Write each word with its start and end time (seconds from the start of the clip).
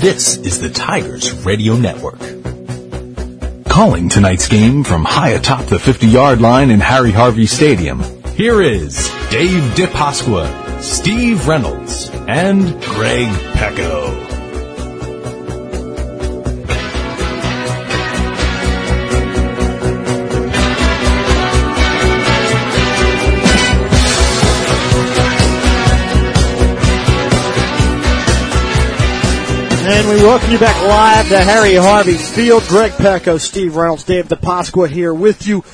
This 0.00 0.36
is 0.38 0.60
the 0.60 0.70
Tigers 0.70 1.32
Radio 1.44 1.76
Network. 1.76 2.18
Calling 3.66 4.08
tonight's 4.08 4.48
game 4.48 4.82
from 4.82 5.04
high 5.04 5.30
atop 5.30 5.66
the 5.66 5.78
50 5.78 6.08
yard 6.08 6.40
line 6.40 6.70
in 6.70 6.80
Harry 6.80 7.12
Harvey 7.12 7.46
Stadium, 7.46 8.02
here 8.30 8.60
is 8.60 9.08
Dave 9.30 9.62
DePasqua, 9.74 10.82
Steve 10.82 11.46
Reynolds, 11.46 12.10
and 12.26 12.82
Greg 12.82 13.28
Pecco. 13.52 14.27
And 29.98 30.08
we 30.08 30.22
welcome 30.22 30.52
you 30.52 30.60
back 30.60 30.80
live 30.86 31.28
to 31.28 31.38
Harry 31.38 31.74
Harvey's 31.74 32.32
Field. 32.32 32.62
Greg 32.68 32.92
Pecco, 32.92 33.36
Steve 33.36 33.74
Reynolds, 33.74 34.04
Dave 34.04 34.28
DePasqua 34.28 34.88
here 34.88 35.12
with 35.12 35.44
you 35.44 35.64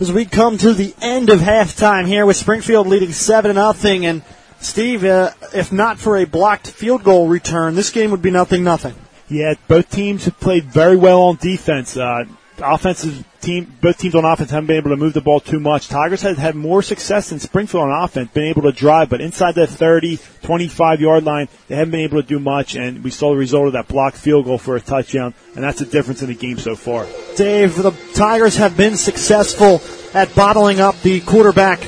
as 0.00 0.10
we 0.10 0.24
come 0.24 0.58
to 0.58 0.74
the 0.74 0.92
end 1.00 1.30
of 1.30 1.38
halftime 1.38 2.04
here 2.04 2.26
with 2.26 2.36
Springfield 2.36 2.88
leading 2.88 3.12
7 3.12 3.54
nothing. 3.54 4.06
And 4.06 4.22
Steve, 4.58 5.04
uh, 5.04 5.30
if 5.54 5.70
not 5.70 6.00
for 6.00 6.16
a 6.16 6.24
blocked 6.24 6.66
field 6.66 7.04
goal 7.04 7.28
return, 7.28 7.76
this 7.76 7.90
game 7.90 8.10
would 8.10 8.22
be 8.22 8.32
nothing 8.32 8.64
nothing. 8.64 8.96
Yeah, 9.28 9.54
both 9.68 9.88
teams 9.88 10.24
have 10.24 10.40
played 10.40 10.64
very 10.64 10.96
well 10.96 11.22
on 11.22 11.36
defense. 11.36 11.96
Uh, 11.96 12.24
offensive 12.62 13.24
team, 13.40 13.76
both 13.80 13.98
teams 13.98 14.14
on 14.14 14.24
offense 14.24 14.50
haven't 14.50 14.66
been 14.66 14.76
able 14.76 14.90
to 14.90 14.96
move 14.96 15.14
the 15.14 15.20
ball 15.20 15.40
too 15.40 15.60
much. 15.60 15.88
Tigers 15.88 16.22
have 16.22 16.38
had 16.38 16.54
more 16.54 16.82
success 16.82 17.30
than 17.30 17.38
Springfield 17.38 17.84
on 17.84 18.04
offense, 18.04 18.30
been 18.30 18.44
able 18.44 18.62
to 18.62 18.72
drive, 18.72 19.08
but 19.08 19.20
inside 19.20 19.54
the 19.54 19.66
30, 19.66 20.18
25 20.42 21.00
yard 21.00 21.24
line, 21.24 21.48
they 21.68 21.76
haven't 21.76 21.92
been 21.92 22.00
able 22.00 22.22
to 22.22 22.26
do 22.26 22.38
much, 22.38 22.76
and 22.76 23.02
we 23.02 23.10
saw 23.10 23.30
the 23.30 23.36
result 23.36 23.66
of 23.66 23.72
that 23.72 23.88
blocked 23.88 24.16
field 24.16 24.44
goal 24.44 24.58
for 24.58 24.76
a 24.76 24.80
touchdown, 24.80 25.34
and 25.54 25.64
that's 25.64 25.78
the 25.78 25.86
difference 25.86 26.22
in 26.22 26.28
the 26.28 26.34
game 26.34 26.58
so 26.58 26.76
far. 26.76 27.06
Dave, 27.36 27.76
the 27.76 27.92
Tigers 28.14 28.56
have 28.56 28.76
been 28.76 28.96
successful 28.96 29.80
at 30.14 30.34
bottling 30.34 30.80
up 30.80 31.00
the 31.02 31.20
quarterback 31.20 31.80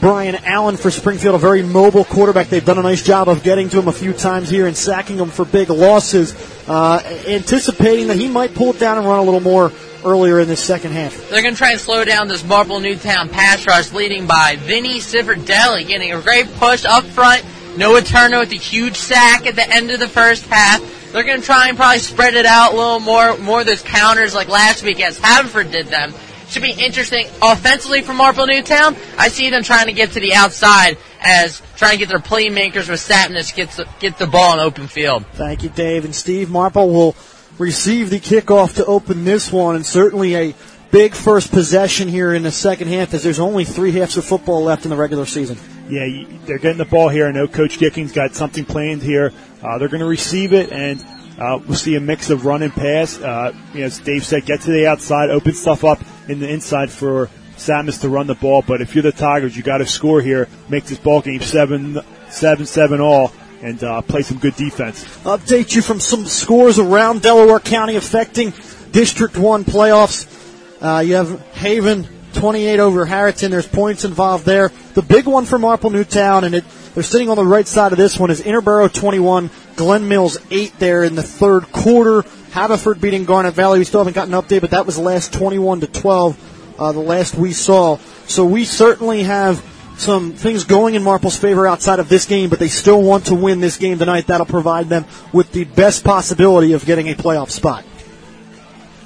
Brian 0.00 0.36
Allen 0.44 0.76
for 0.76 0.90
Springfield, 0.90 1.34
a 1.34 1.38
very 1.38 1.62
mobile 1.62 2.04
quarterback. 2.04 2.48
They've 2.48 2.64
done 2.64 2.78
a 2.78 2.82
nice 2.82 3.02
job 3.02 3.28
of 3.28 3.42
getting 3.42 3.68
to 3.70 3.78
him 3.78 3.88
a 3.88 3.92
few 3.92 4.12
times 4.12 4.48
here 4.48 4.66
and 4.66 4.76
sacking 4.76 5.16
him 5.16 5.30
for 5.30 5.44
big 5.44 5.70
losses, 5.70 6.34
uh, 6.68 7.02
anticipating 7.26 8.08
that 8.08 8.16
he 8.16 8.28
might 8.28 8.54
pull 8.54 8.70
it 8.70 8.78
down 8.78 8.98
and 8.98 9.06
run 9.06 9.18
a 9.18 9.22
little 9.22 9.40
more 9.40 9.72
earlier 10.06 10.40
in 10.40 10.48
the 10.48 10.56
second 10.56 10.92
half. 10.92 11.28
They're 11.28 11.42
going 11.42 11.54
to 11.54 11.58
try 11.58 11.72
and 11.72 11.80
slow 11.80 12.04
down 12.04 12.28
this 12.28 12.44
Marple 12.44 12.80
Newtown 12.80 13.28
pass 13.28 13.66
rush, 13.66 13.92
leading 13.92 14.26
by 14.26 14.56
Vinny 14.56 15.00
Civerdelli, 15.00 15.86
getting 15.86 16.12
a 16.12 16.20
great 16.22 16.46
push 16.54 16.84
up 16.84 17.04
front. 17.04 17.44
Noah 17.76 18.00
Turner 18.00 18.38
with 18.38 18.52
a 18.52 18.56
huge 18.56 18.96
sack 18.96 19.46
at 19.46 19.56
the 19.56 19.68
end 19.68 19.90
of 19.90 20.00
the 20.00 20.08
first 20.08 20.46
half. 20.46 21.12
They're 21.12 21.24
going 21.24 21.40
to 21.40 21.46
try 21.46 21.68
and 21.68 21.76
probably 21.76 21.98
spread 21.98 22.34
it 22.34 22.46
out 22.46 22.72
a 22.72 22.76
little 22.76 23.00
more, 23.00 23.36
more 23.38 23.60
of 23.60 23.66
those 23.66 23.82
counters 23.82 24.34
like 24.34 24.48
last 24.48 24.82
week 24.82 25.00
as 25.00 25.18
Haverford 25.18 25.70
did 25.70 25.88
them. 25.88 26.14
Should 26.48 26.62
be 26.62 26.72
interesting 26.72 27.26
offensively 27.42 28.02
for 28.02 28.14
Marple 28.14 28.46
Newtown. 28.46 28.96
I 29.18 29.28
see 29.28 29.50
them 29.50 29.64
trying 29.64 29.86
to 29.86 29.92
get 29.92 30.12
to 30.12 30.20
the 30.20 30.34
outside 30.34 30.96
as 31.20 31.60
trying 31.76 31.92
to 31.92 31.98
get 31.98 32.08
their 32.08 32.20
playmakers 32.20 32.88
with 32.88 33.00
Sapness 33.00 33.54
get 33.54 33.70
the, 33.72 33.88
get 33.98 34.16
the 34.16 34.28
ball 34.28 34.54
in 34.54 34.60
open 34.60 34.86
field. 34.86 35.26
Thank 35.32 35.64
you, 35.64 35.70
Dave. 35.70 36.04
And 36.04 36.14
Steve 36.14 36.48
Marple 36.48 36.88
will 36.90 37.16
receive 37.58 38.10
the 38.10 38.20
kickoff 38.20 38.76
to 38.76 38.84
open 38.86 39.24
this 39.24 39.52
one, 39.52 39.76
and 39.76 39.86
certainly 39.86 40.34
a 40.36 40.54
big 40.90 41.14
first 41.14 41.50
possession 41.50 42.08
here 42.08 42.32
in 42.32 42.42
the 42.42 42.50
second 42.50 42.88
half 42.88 43.12
as 43.14 43.22
there's 43.22 43.40
only 43.40 43.64
three 43.64 43.92
halves 43.92 44.16
of 44.16 44.24
football 44.24 44.62
left 44.62 44.84
in 44.84 44.90
the 44.90 44.96
regular 44.96 45.26
season. 45.26 45.58
Yeah, 45.88 46.24
they're 46.44 46.58
getting 46.58 46.78
the 46.78 46.84
ball 46.84 47.08
here. 47.08 47.26
I 47.26 47.32
know 47.32 47.46
Coach 47.46 47.78
Gicking's 47.78 48.12
got 48.12 48.34
something 48.34 48.64
planned 48.64 49.02
here. 49.02 49.32
Uh, 49.62 49.78
they're 49.78 49.88
going 49.88 50.00
to 50.00 50.06
receive 50.06 50.52
it, 50.52 50.72
and 50.72 51.04
uh, 51.38 51.58
we'll 51.66 51.76
see 51.76 51.94
a 51.96 52.00
mix 52.00 52.30
of 52.30 52.44
run 52.44 52.62
and 52.62 52.72
pass. 52.72 53.18
Uh, 53.20 53.52
you 53.72 53.80
know, 53.80 53.86
as 53.86 53.98
Dave 53.98 54.24
said, 54.24 54.46
get 54.46 54.62
to 54.62 54.70
the 54.70 54.86
outside, 54.86 55.30
open 55.30 55.52
stuff 55.54 55.84
up 55.84 56.00
in 56.28 56.40
the 56.40 56.48
inside 56.48 56.90
for 56.90 57.30
Samus 57.56 58.00
to 58.00 58.08
run 58.08 58.26
the 58.26 58.34
ball. 58.34 58.62
But 58.66 58.80
if 58.80 58.94
you're 58.94 59.02
the 59.02 59.12
Tigers, 59.12 59.56
you 59.56 59.62
got 59.62 59.78
to 59.78 59.86
score 59.86 60.20
here, 60.20 60.48
make 60.68 60.84
this 60.84 60.98
ball 60.98 61.20
game 61.20 61.40
seven, 61.40 62.00
seven, 62.30 62.66
seven 62.66 63.00
all 63.00 63.32
and 63.66 63.82
uh, 63.82 64.00
play 64.00 64.22
some 64.22 64.38
good 64.38 64.54
defense. 64.54 65.04
Update 65.24 65.74
you 65.74 65.82
from 65.82 65.98
some 65.98 66.24
scores 66.24 66.78
around 66.78 67.22
Delaware 67.22 67.58
County 67.58 67.96
affecting 67.96 68.52
District 68.92 69.36
1 69.36 69.64
playoffs. 69.64 70.32
Uh, 70.80 71.00
you 71.00 71.16
have 71.16 71.40
Haven 71.52 72.06
28 72.34 72.78
over 72.78 73.04
Harriton. 73.04 73.50
There's 73.50 73.66
points 73.66 74.04
involved 74.04 74.46
there. 74.46 74.70
The 74.94 75.02
big 75.02 75.26
one 75.26 75.46
for 75.46 75.58
Marple 75.58 75.90
Newtown, 75.90 76.44
and 76.44 76.54
it, 76.54 76.64
they're 76.94 77.02
sitting 77.02 77.28
on 77.28 77.36
the 77.36 77.44
right 77.44 77.66
side 77.66 77.90
of 77.90 77.98
this 77.98 78.20
one, 78.20 78.30
is 78.30 78.40
Interboro 78.40 78.92
21, 78.92 79.50
Glen 79.74 80.06
Mills 80.06 80.38
8 80.52 80.78
there 80.78 81.02
in 81.02 81.16
the 81.16 81.24
third 81.24 81.72
quarter. 81.72 82.22
Haverford 82.52 83.00
beating 83.00 83.24
Garnet 83.24 83.54
Valley. 83.54 83.80
We 83.80 83.84
still 83.84 83.98
haven't 83.98 84.14
gotten 84.14 84.32
an 84.32 84.40
update, 84.40 84.60
but 84.60 84.70
that 84.70 84.86
was 84.86 84.94
the 84.94 85.02
last 85.02 85.32
21 85.32 85.80
to 85.80 85.88
12, 85.88 86.76
uh, 86.78 86.92
the 86.92 87.00
last 87.00 87.34
we 87.34 87.52
saw. 87.52 87.96
So 88.28 88.46
we 88.46 88.64
certainly 88.64 89.24
have 89.24 89.60
some 89.96 90.32
things 90.32 90.64
going 90.64 90.94
in 90.94 91.02
Marple's 91.02 91.36
favor 91.36 91.66
outside 91.66 91.98
of 91.98 92.08
this 92.08 92.26
game, 92.26 92.50
but 92.50 92.58
they 92.58 92.68
still 92.68 93.02
want 93.02 93.26
to 93.26 93.34
win 93.34 93.60
this 93.60 93.78
game 93.78 93.98
tonight. 93.98 94.26
That'll 94.26 94.46
provide 94.46 94.88
them 94.88 95.06
with 95.32 95.52
the 95.52 95.64
best 95.64 96.04
possibility 96.04 96.72
of 96.72 96.84
getting 96.84 97.08
a 97.08 97.14
playoff 97.14 97.50
spot. 97.50 97.84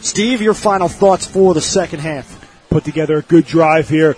Steve, 0.00 0.40
your 0.40 0.54
final 0.54 0.88
thoughts 0.88 1.26
for 1.26 1.54
the 1.54 1.60
second 1.60 2.00
half. 2.00 2.36
Put 2.70 2.84
together 2.84 3.18
a 3.18 3.22
good 3.22 3.46
drive 3.46 3.88
here. 3.88 4.16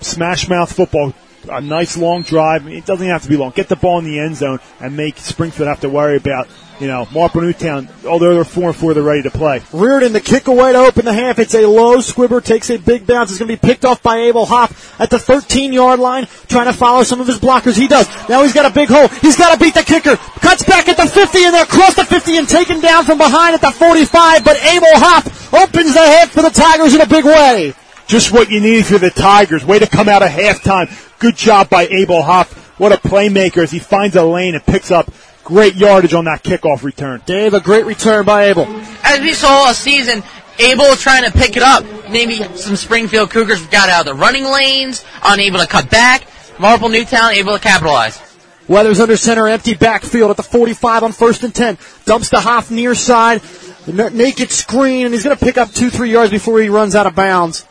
Smash 0.00 0.48
mouth 0.48 0.72
football. 0.72 1.12
A 1.50 1.60
nice 1.60 1.96
long 1.96 2.22
drive. 2.22 2.66
It 2.66 2.86
doesn't 2.86 3.06
have 3.06 3.22
to 3.22 3.28
be 3.28 3.36
long. 3.36 3.50
Get 3.50 3.68
the 3.68 3.76
ball 3.76 3.98
in 3.98 4.04
the 4.04 4.18
end 4.18 4.36
zone 4.36 4.60
and 4.80 4.96
make 4.96 5.18
Springfield 5.18 5.68
have 5.68 5.80
to 5.80 5.88
worry 5.88 6.16
about 6.16 6.48
you 6.80 6.86
know, 6.86 7.08
Marple 7.12 7.40
Newtown, 7.40 7.88
although 8.06 8.34
they're 8.34 8.44
four 8.44 8.68
and 8.68 8.76
four, 8.76 8.92
they're 8.94 9.02
ready 9.02 9.22
to 9.22 9.30
play. 9.30 9.62
Reardon, 9.72 10.12
the 10.12 10.20
kick 10.20 10.46
away 10.46 10.72
to 10.72 10.78
open 10.78 11.04
the 11.04 11.12
half. 11.12 11.38
It's 11.38 11.54
a 11.54 11.66
low. 11.66 12.00
Squibber 12.00 12.40
takes 12.40 12.70
a 12.70 12.76
big 12.76 13.06
bounce. 13.06 13.30
It's 13.30 13.38
going 13.38 13.48
to 13.48 13.56
be 13.56 13.66
picked 13.66 13.84
off 13.84 14.02
by 14.02 14.18
Abel 14.18 14.44
Hoff 14.44 15.00
at 15.00 15.10
the 15.10 15.18
13 15.18 15.72
yard 15.72 16.00
line, 16.00 16.26
trying 16.48 16.66
to 16.66 16.72
follow 16.72 17.02
some 17.02 17.20
of 17.20 17.26
his 17.26 17.38
blockers. 17.38 17.78
He 17.78 17.88
does. 17.88 18.06
Now 18.28 18.42
he's 18.42 18.52
got 18.52 18.70
a 18.70 18.74
big 18.74 18.88
hole. 18.88 19.08
He's 19.08 19.36
got 19.36 19.54
to 19.54 19.60
beat 19.62 19.74
the 19.74 19.82
kicker. 19.82 20.16
Cuts 20.16 20.64
back 20.64 20.88
at 20.88 20.96
the 20.96 21.06
50 21.06 21.44
and 21.44 21.54
they're 21.54 21.64
across 21.64 21.94
the 21.94 22.04
50 22.04 22.36
and 22.36 22.48
taken 22.48 22.80
down 22.80 23.04
from 23.04 23.18
behind 23.18 23.54
at 23.54 23.60
the 23.60 23.70
45, 23.70 24.44
but 24.44 24.56
Abel 24.62 24.86
Hoff 24.94 25.54
opens 25.54 25.94
the 25.94 26.00
half 26.00 26.30
for 26.30 26.42
the 26.42 26.50
Tigers 26.50 26.94
in 26.94 27.00
a 27.00 27.06
big 27.06 27.24
way. 27.24 27.74
Just 28.06 28.32
what 28.32 28.50
you 28.50 28.60
need 28.60 28.86
for 28.86 28.98
the 28.98 29.10
Tigers. 29.10 29.64
Way 29.64 29.78
to 29.78 29.86
come 29.86 30.08
out 30.08 30.22
of 30.22 30.28
halftime. 30.28 30.88
Good 31.18 31.36
job 31.36 31.68
by 31.68 31.86
Abel 31.86 32.22
Hoff. 32.22 32.78
What 32.78 32.92
a 32.92 32.96
playmaker 32.96 33.62
as 33.62 33.70
he 33.70 33.78
finds 33.78 34.16
a 34.16 34.22
lane 34.22 34.54
and 34.54 34.64
picks 34.64 34.90
up 34.90 35.10
Great 35.46 35.76
yardage 35.76 36.12
on 36.12 36.24
that 36.24 36.42
kickoff 36.42 36.82
return. 36.82 37.22
Dave, 37.24 37.54
a 37.54 37.60
great 37.60 37.86
return 37.86 38.24
by 38.24 38.46
Abel. 38.46 38.66
As 39.04 39.20
we 39.20 39.32
saw 39.32 39.70
a 39.70 39.74
season, 39.74 40.24
Abel 40.58 40.96
trying 40.96 41.22
to 41.22 41.30
pick 41.30 41.56
it 41.56 41.62
up. 41.62 41.84
Maybe 42.10 42.42
some 42.56 42.74
Springfield 42.74 43.30
Cougars 43.30 43.64
got 43.68 43.88
out 43.88 44.00
of 44.00 44.06
the 44.06 44.20
running 44.20 44.44
lanes, 44.44 45.04
unable 45.22 45.60
to 45.60 45.68
cut 45.68 45.88
back. 45.88 46.26
Marple 46.58 46.88
Newtown 46.88 47.30
able 47.30 47.52
to 47.52 47.60
capitalize. 47.60 48.20
Weathers 48.66 48.98
under 48.98 49.16
center, 49.16 49.46
empty 49.46 49.74
backfield 49.74 50.32
at 50.32 50.36
the 50.36 50.42
45 50.42 51.04
on 51.04 51.12
first 51.12 51.44
and 51.44 51.54
10. 51.54 51.78
Dumps 52.06 52.30
to 52.30 52.40
Hoff 52.40 52.72
near 52.72 52.96
side. 52.96 53.40
naked 53.86 54.50
screen, 54.50 55.06
and 55.06 55.14
he's 55.14 55.22
going 55.22 55.36
to 55.36 55.44
pick 55.44 55.58
up 55.58 55.70
two, 55.70 55.90
three 55.90 56.10
yards 56.10 56.32
before 56.32 56.60
he 56.60 56.68
runs 56.68 56.96
out 56.96 57.06
of 57.06 57.14
bounds. 57.14 57.64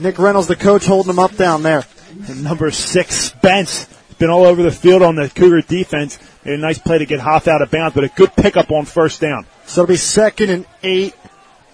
Nick 0.00 0.18
Reynolds, 0.18 0.48
the 0.48 0.56
coach, 0.56 0.86
holding 0.86 1.10
him 1.10 1.18
up 1.18 1.36
down 1.36 1.62
there. 1.62 1.84
And 2.28 2.44
number 2.44 2.70
six, 2.70 3.14
Spence, 3.14 3.86
He's 4.08 4.16
been 4.16 4.30
all 4.30 4.44
over 4.44 4.62
the 4.62 4.70
field 4.70 5.02
on 5.02 5.16
the 5.16 5.28
Cougar 5.28 5.62
defense. 5.62 6.18
Made 6.44 6.54
A 6.54 6.58
nice 6.58 6.78
play 6.78 6.98
to 6.98 7.06
get 7.06 7.20
Hoff 7.20 7.48
out 7.48 7.60
of 7.60 7.70
bounds, 7.70 7.94
but 7.94 8.04
a 8.04 8.08
good 8.08 8.34
pickup 8.34 8.70
on 8.70 8.86
first 8.86 9.20
down. 9.20 9.46
So 9.66 9.82
it'll 9.82 9.92
be 9.92 9.96
second 9.96 10.50
and 10.50 10.66
eight, 10.82 11.14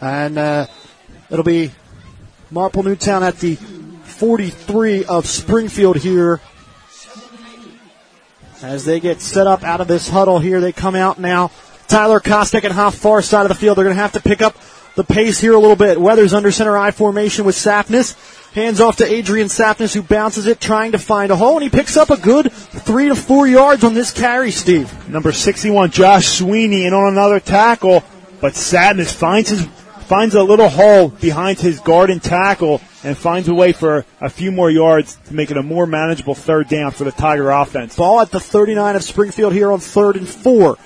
and 0.00 0.38
uh, 0.38 0.66
it'll 1.30 1.44
be 1.44 1.70
Marple 2.50 2.82
Newtown 2.82 3.22
at 3.22 3.38
the 3.38 3.54
43 3.54 5.04
of 5.04 5.26
Springfield 5.26 5.98
here. 5.98 6.40
As 8.62 8.84
they 8.84 9.00
get 9.00 9.20
set 9.20 9.46
up 9.46 9.62
out 9.64 9.80
of 9.80 9.88
this 9.88 10.08
huddle 10.08 10.38
here, 10.38 10.60
they 10.60 10.72
come 10.72 10.94
out 10.94 11.18
now. 11.18 11.50
Tyler 11.88 12.20
Kostek 12.20 12.64
and 12.64 12.72
Hoff 12.72 12.94
far 12.94 13.22
side 13.22 13.42
of 13.42 13.48
the 13.48 13.54
field. 13.54 13.76
They're 13.76 13.84
going 13.84 13.96
to 13.96 14.02
have 14.02 14.12
to 14.12 14.20
pick 14.20 14.40
up 14.40 14.56
the 14.94 15.04
pace 15.04 15.40
here 15.40 15.54
a 15.54 15.58
little 15.58 15.76
bit. 15.76 16.00
Weathers 16.00 16.34
under 16.34 16.50
center 16.50 16.76
I 16.76 16.90
formation 16.90 17.44
with 17.44 17.56
Sapness. 17.56 18.14
Hands 18.52 18.80
off 18.80 18.96
to 18.96 19.06
Adrian 19.06 19.48
Sapness, 19.48 19.94
who 19.94 20.02
bounces 20.02 20.46
it, 20.46 20.60
trying 20.60 20.92
to 20.92 20.98
find 20.98 21.30
a 21.30 21.36
hole, 21.36 21.54
and 21.54 21.62
he 21.62 21.70
picks 21.70 21.96
up 21.96 22.10
a 22.10 22.18
good 22.18 22.52
three 22.52 23.08
to 23.08 23.14
four 23.14 23.46
yards 23.46 23.82
on 23.82 23.94
this 23.94 24.10
carry, 24.10 24.50
Steve. 24.50 25.08
Number 25.08 25.32
61, 25.32 25.90
Josh 25.90 26.28
Sweeney, 26.28 26.84
in 26.84 26.92
on 26.92 27.12
another 27.12 27.40
tackle, 27.40 28.04
but 28.40 28.52
Sapness 28.52 29.14
finds 29.14 29.48
his 29.48 29.66
finds 30.02 30.34
a 30.34 30.42
little 30.42 30.68
hole 30.68 31.08
behind 31.08 31.58
his 31.58 31.80
guard 31.80 32.10
and 32.10 32.22
tackle 32.22 32.82
and 33.02 33.16
finds 33.16 33.48
a 33.48 33.54
way 33.54 33.72
for 33.72 34.04
a 34.20 34.28
few 34.28 34.52
more 34.52 34.70
yards 34.70 35.16
to 35.24 35.32
make 35.32 35.50
it 35.50 35.56
a 35.56 35.62
more 35.62 35.86
manageable 35.86 36.34
third 36.34 36.68
down 36.68 36.90
for 36.90 37.04
the 37.04 37.12
Tiger 37.12 37.50
offense. 37.50 37.96
Ball 37.96 38.20
at 38.20 38.30
the 38.30 38.40
39 38.40 38.96
of 38.96 39.02
Springfield 39.02 39.54
here 39.54 39.72
on 39.72 39.80
third 39.80 40.16
and 40.16 40.28
four. 40.28 40.76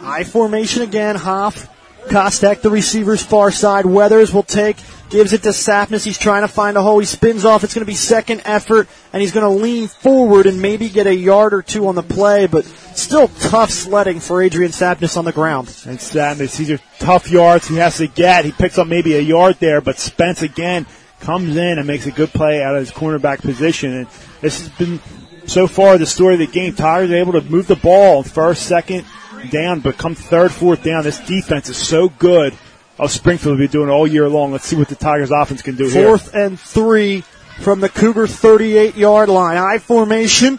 I 0.00 0.22
formation 0.22 0.82
again, 0.82 1.16
Hoff 1.16 1.68
Kostek, 2.08 2.62
the 2.62 2.70
receiver's 2.70 3.22
far 3.22 3.50
side. 3.50 3.86
Weathers 3.86 4.32
will 4.32 4.42
take, 4.42 4.76
gives 5.10 5.32
it 5.32 5.42
to 5.44 5.50
Sapness. 5.50 6.04
He's 6.04 6.18
trying 6.18 6.42
to 6.42 6.48
find 6.48 6.76
a 6.76 6.82
hole. 6.82 6.98
He 6.98 7.06
spins 7.06 7.44
off. 7.44 7.64
It's 7.64 7.74
going 7.74 7.84
to 7.84 7.90
be 7.90 7.94
second 7.94 8.42
effort, 8.44 8.88
and 9.12 9.20
he's 9.20 9.32
going 9.32 9.44
to 9.44 9.62
lean 9.62 9.88
forward 9.88 10.46
and 10.46 10.60
maybe 10.60 10.88
get 10.88 11.06
a 11.06 11.14
yard 11.14 11.54
or 11.54 11.62
two 11.62 11.86
on 11.86 11.94
the 11.94 12.02
play, 12.02 12.46
but 12.46 12.64
still 12.64 13.28
tough 13.28 13.70
sledding 13.70 14.20
for 14.20 14.42
Adrian 14.42 14.72
Sapness 14.72 15.16
on 15.16 15.24
the 15.24 15.32
ground. 15.32 15.68
And 15.86 15.98
Sapness, 15.98 16.56
these 16.56 16.70
are 16.70 16.80
tough 16.98 17.30
yards 17.30 17.68
he 17.68 17.76
has 17.76 17.98
to 17.98 18.06
get. 18.06 18.44
He 18.44 18.52
picks 18.52 18.78
up 18.78 18.86
maybe 18.86 19.14
a 19.16 19.20
yard 19.20 19.56
there, 19.60 19.80
but 19.80 19.98
Spence 19.98 20.42
again 20.42 20.86
comes 21.20 21.56
in 21.56 21.78
and 21.78 21.86
makes 21.86 22.06
a 22.06 22.12
good 22.12 22.30
play 22.30 22.62
out 22.62 22.74
of 22.74 22.80
his 22.80 22.90
cornerback 22.90 23.40
position. 23.40 23.92
And 23.92 24.06
this 24.40 24.60
has 24.60 24.68
been 24.70 25.00
so 25.46 25.66
far 25.66 25.98
the 25.98 26.06
story 26.06 26.34
of 26.34 26.40
the 26.40 26.46
game. 26.46 26.74
Are 26.78 27.02
able 27.02 27.32
to 27.32 27.40
move 27.42 27.66
the 27.66 27.76
ball 27.76 28.22
first, 28.22 28.66
second, 28.66 29.04
down, 29.50 29.80
but 29.80 29.98
come 29.98 30.14
third, 30.14 30.52
fourth 30.52 30.82
down. 30.82 31.04
This 31.04 31.18
defense 31.20 31.68
is 31.68 31.76
so 31.76 32.08
good. 32.08 32.54
Oh, 32.98 33.06
Springfield 33.06 33.58
will 33.58 33.66
be 33.66 33.70
doing 33.70 33.90
all 33.90 34.06
year 34.06 34.28
long. 34.28 34.52
Let's 34.52 34.66
see 34.66 34.76
what 34.76 34.88
the 34.88 34.96
Tigers 34.96 35.30
offense 35.30 35.62
can 35.62 35.76
do 35.76 35.88
here. 35.88 36.06
Fourth 36.06 36.34
and 36.34 36.58
three 36.58 37.22
from 37.60 37.80
the 37.80 37.88
Cougar 37.88 38.26
38 38.26 38.96
yard 38.96 39.28
line. 39.28 39.56
I 39.56 39.78
formation. 39.78 40.58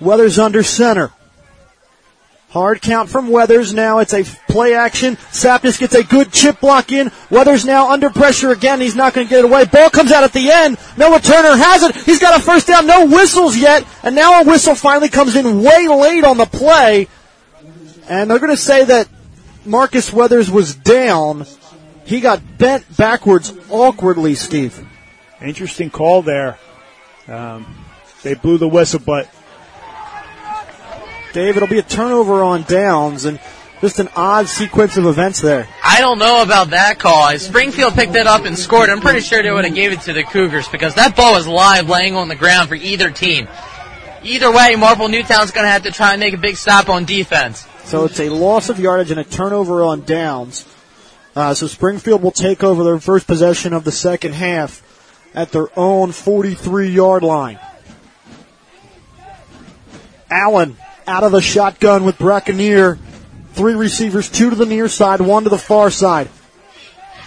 Weathers 0.00 0.38
under 0.38 0.62
center. 0.62 1.12
Hard 2.54 2.80
count 2.80 3.10
from 3.10 3.30
Weathers. 3.30 3.74
Now 3.74 3.98
it's 3.98 4.14
a 4.14 4.22
play 4.48 4.74
action. 4.74 5.16
Sapness 5.16 5.76
gets 5.78 5.94
a 5.94 6.04
good 6.04 6.32
chip 6.32 6.60
block 6.60 6.92
in. 6.92 7.10
Weathers 7.28 7.64
now 7.64 7.90
under 7.90 8.10
pressure 8.10 8.50
again. 8.52 8.80
He's 8.80 8.94
not 8.94 9.12
going 9.12 9.26
to 9.26 9.30
get 9.30 9.40
it 9.40 9.44
away. 9.44 9.64
Ball 9.64 9.90
comes 9.90 10.12
out 10.12 10.22
at 10.22 10.32
the 10.32 10.52
end. 10.52 10.78
Noah 10.96 11.18
Turner 11.18 11.56
has 11.56 11.82
it. 11.82 11.96
He's 11.96 12.20
got 12.20 12.38
a 12.38 12.40
first 12.40 12.68
down. 12.68 12.86
No 12.86 13.06
whistles 13.06 13.56
yet. 13.56 13.84
And 14.04 14.14
now 14.14 14.40
a 14.40 14.44
whistle 14.44 14.76
finally 14.76 15.08
comes 15.08 15.34
in 15.34 15.62
way 15.62 15.88
late 15.88 16.22
on 16.22 16.36
the 16.36 16.46
play. 16.46 17.08
And 18.08 18.30
they're 18.30 18.38
going 18.38 18.50
to 18.50 18.56
say 18.56 18.84
that 18.84 19.08
Marcus 19.64 20.12
Weathers 20.12 20.50
was 20.50 20.74
down. 20.74 21.46
He 22.04 22.20
got 22.20 22.58
bent 22.58 22.96
backwards 22.96 23.52
awkwardly, 23.70 24.34
Steve. 24.34 24.86
Interesting 25.40 25.90
call 25.90 26.22
there. 26.22 26.58
Um, 27.28 27.66
they 28.22 28.34
blew 28.34 28.58
the 28.58 28.68
whistle, 28.68 29.00
but 29.04 29.28
Dave, 31.32 31.56
it'll 31.56 31.68
be 31.68 31.78
a 31.78 31.82
turnover 31.82 32.42
on 32.42 32.62
downs 32.62 33.24
and 33.24 33.40
just 33.80 33.98
an 33.98 34.08
odd 34.14 34.48
sequence 34.48 34.96
of 34.96 35.04
events 35.04 35.40
there. 35.40 35.68
I 35.82 36.00
don't 36.00 36.18
know 36.18 36.42
about 36.42 36.70
that 36.70 36.98
call. 36.98 37.30
If 37.30 37.42
Springfield 37.42 37.94
picked 37.94 38.14
it 38.14 38.26
up 38.26 38.44
and 38.44 38.58
scored, 38.58 38.88
I'm 38.88 39.00
pretty 39.00 39.20
sure 39.20 39.42
they 39.42 39.50
would 39.50 39.64
have 39.64 39.74
gave 39.74 39.92
it 39.92 40.00
to 40.02 40.12
the 40.12 40.22
Cougars 40.22 40.68
because 40.68 40.94
that 40.94 41.16
ball 41.16 41.32
was 41.34 41.46
live 41.46 41.88
laying 41.88 42.14
on 42.14 42.28
the 42.28 42.34
ground 42.34 42.68
for 42.68 42.76
either 42.76 43.10
team. 43.10 43.48
Either 44.22 44.50
way, 44.50 44.74
Marple 44.76 45.08
Newtown's 45.08 45.50
going 45.50 45.66
to 45.66 45.70
have 45.70 45.82
to 45.82 45.90
try 45.90 46.12
and 46.12 46.20
make 46.20 46.34
a 46.34 46.38
big 46.38 46.56
stop 46.56 46.88
on 46.88 47.04
defense. 47.04 47.66
So 47.84 48.04
it's 48.04 48.18
a 48.18 48.30
loss 48.30 48.70
of 48.70 48.80
yardage 48.80 49.10
and 49.10 49.20
a 49.20 49.24
turnover 49.24 49.82
on 49.82 50.02
downs. 50.02 50.66
Uh, 51.36 51.52
so 51.52 51.66
Springfield 51.66 52.22
will 52.22 52.30
take 52.30 52.64
over 52.64 52.82
their 52.82 52.98
first 52.98 53.26
possession 53.26 53.72
of 53.72 53.84
the 53.84 53.92
second 53.92 54.34
half 54.34 54.82
at 55.34 55.52
their 55.52 55.68
own 55.78 56.12
43 56.12 56.90
yard 56.90 57.22
line. 57.22 57.58
Allen 60.30 60.76
out 61.06 61.24
of 61.24 61.32
the 61.32 61.42
shotgun 61.42 62.04
with 62.04 62.18
Brackenier. 62.18 62.98
Three 63.52 63.74
receivers, 63.74 64.28
two 64.28 64.50
to 64.50 64.56
the 64.56 64.66
near 64.66 64.88
side, 64.88 65.20
one 65.20 65.44
to 65.44 65.50
the 65.50 65.58
far 65.58 65.90
side. 65.90 66.28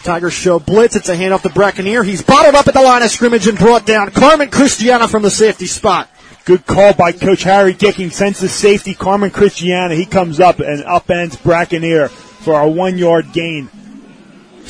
Tigers 0.03 0.33
show 0.33 0.59
blitz. 0.59 0.95
It's 0.95 1.09
a 1.09 1.15
handoff 1.15 1.43
to 1.43 1.49
Brackenier. 1.49 2.03
He's 2.03 2.21
bottled 2.21 2.55
up 2.55 2.67
at 2.67 2.73
the 2.73 2.81
line 2.81 3.03
of 3.03 3.09
scrimmage 3.09 3.47
and 3.47 3.57
brought 3.57 3.85
down. 3.85 4.11
Carmen 4.11 4.49
Christiana 4.49 5.07
from 5.07 5.23
the 5.23 5.31
safety 5.31 5.67
spot. 5.67 6.09
Good 6.47 6.65
call 6.65 6.93
by 6.93 7.11
Coach 7.11 7.43
Harry 7.43 7.73
Gicking. 7.73 8.09
Sends 8.09 8.39
the 8.39 8.47
safety, 8.47 8.93
Carmen 8.93 9.31
Christiana. 9.31 9.95
He 9.95 10.05
comes 10.05 10.39
up 10.39 10.61
and 10.61 10.81
upends 10.85 11.43
Brackeneer 11.43 12.07
for 12.07 12.57
a 12.57 12.69
one 12.69 12.97
yard 12.97 13.33
gain. 13.33 13.69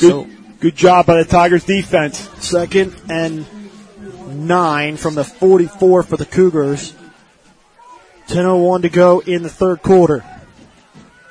so, 0.00 0.28
good 0.58 0.74
job 0.74 1.06
by 1.06 1.18
the 1.18 1.24
Tigers 1.24 1.62
defense. 1.62 2.18
Second 2.44 3.00
and 3.08 3.46
nine 4.48 4.96
from 4.96 5.14
the 5.14 5.22
44 5.22 6.02
for 6.02 6.16
the 6.16 6.26
Cougars. 6.26 6.94
10.01 8.26 8.82
to 8.82 8.88
go 8.88 9.20
in 9.20 9.44
the 9.44 9.48
third 9.48 9.80
quarter. 9.80 10.24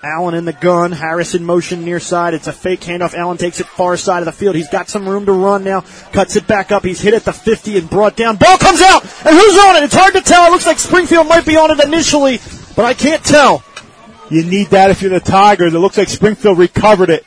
Allen 0.07 0.35
in 0.35 0.45
the 0.45 0.53
gun. 0.53 0.91
Harrison 0.91 1.43
motion 1.43 1.83
near 1.83 1.99
side. 1.99 2.33
It's 2.33 2.47
a 2.47 2.53
fake 2.53 2.81
handoff. 2.81 3.13
Allen 3.13 3.37
takes 3.37 3.59
it 3.59 3.67
far 3.67 3.97
side 3.97 4.19
of 4.19 4.25
the 4.25 4.31
field. 4.31 4.55
He's 4.55 4.69
got 4.69 4.89
some 4.89 5.07
room 5.07 5.25
to 5.25 5.33
run 5.33 5.63
now. 5.63 5.81
Cuts 6.11 6.35
it 6.35 6.47
back 6.47 6.71
up. 6.71 6.83
He's 6.83 7.01
hit 7.01 7.13
at 7.13 7.25
the 7.25 7.33
50 7.33 7.77
and 7.77 7.89
brought 7.89 8.15
down. 8.15 8.37
Ball 8.37 8.57
comes 8.57 8.81
out. 8.81 9.03
And 9.03 9.35
who's 9.35 9.57
on 9.57 9.75
it? 9.75 9.83
It's 9.83 9.95
hard 9.95 10.13
to 10.13 10.21
tell. 10.21 10.47
It 10.47 10.51
looks 10.51 10.65
like 10.65 10.79
Springfield 10.79 11.27
might 11.27 11.45
be 11.45 11.57
on 11.57 11.71
it 11.71 11.83
initially, 11.83 12.39
but 12.75 12.85
I 12.85 12.93
can't 12.93 13.23
tell. 13.23 13.63
You 14.29 14.43
need 14.43 14.67
that 14.67 14.89
if 14.89 15.01
you're 15.01 15.11
the 15.11 15.19
Tigers. 15.19 15.73
It 15.73 15.79
looks 15.79 15.97
like 15.97 16.09
Springfield 16.09 16.57
recovered 16.57 17.09
it. 17.09 17.25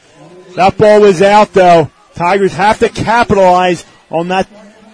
That 0.57 0.77
ball 0.77 1.01
was 1.01 1.23
out 1.23 1.53
though. 1.53 1.91
Tigers 2.15 2.53
have 2.55 2.79
to 2.81 2.89
capitalize 2.89 3.85
on 4.11 4.29
that 4.29 4.47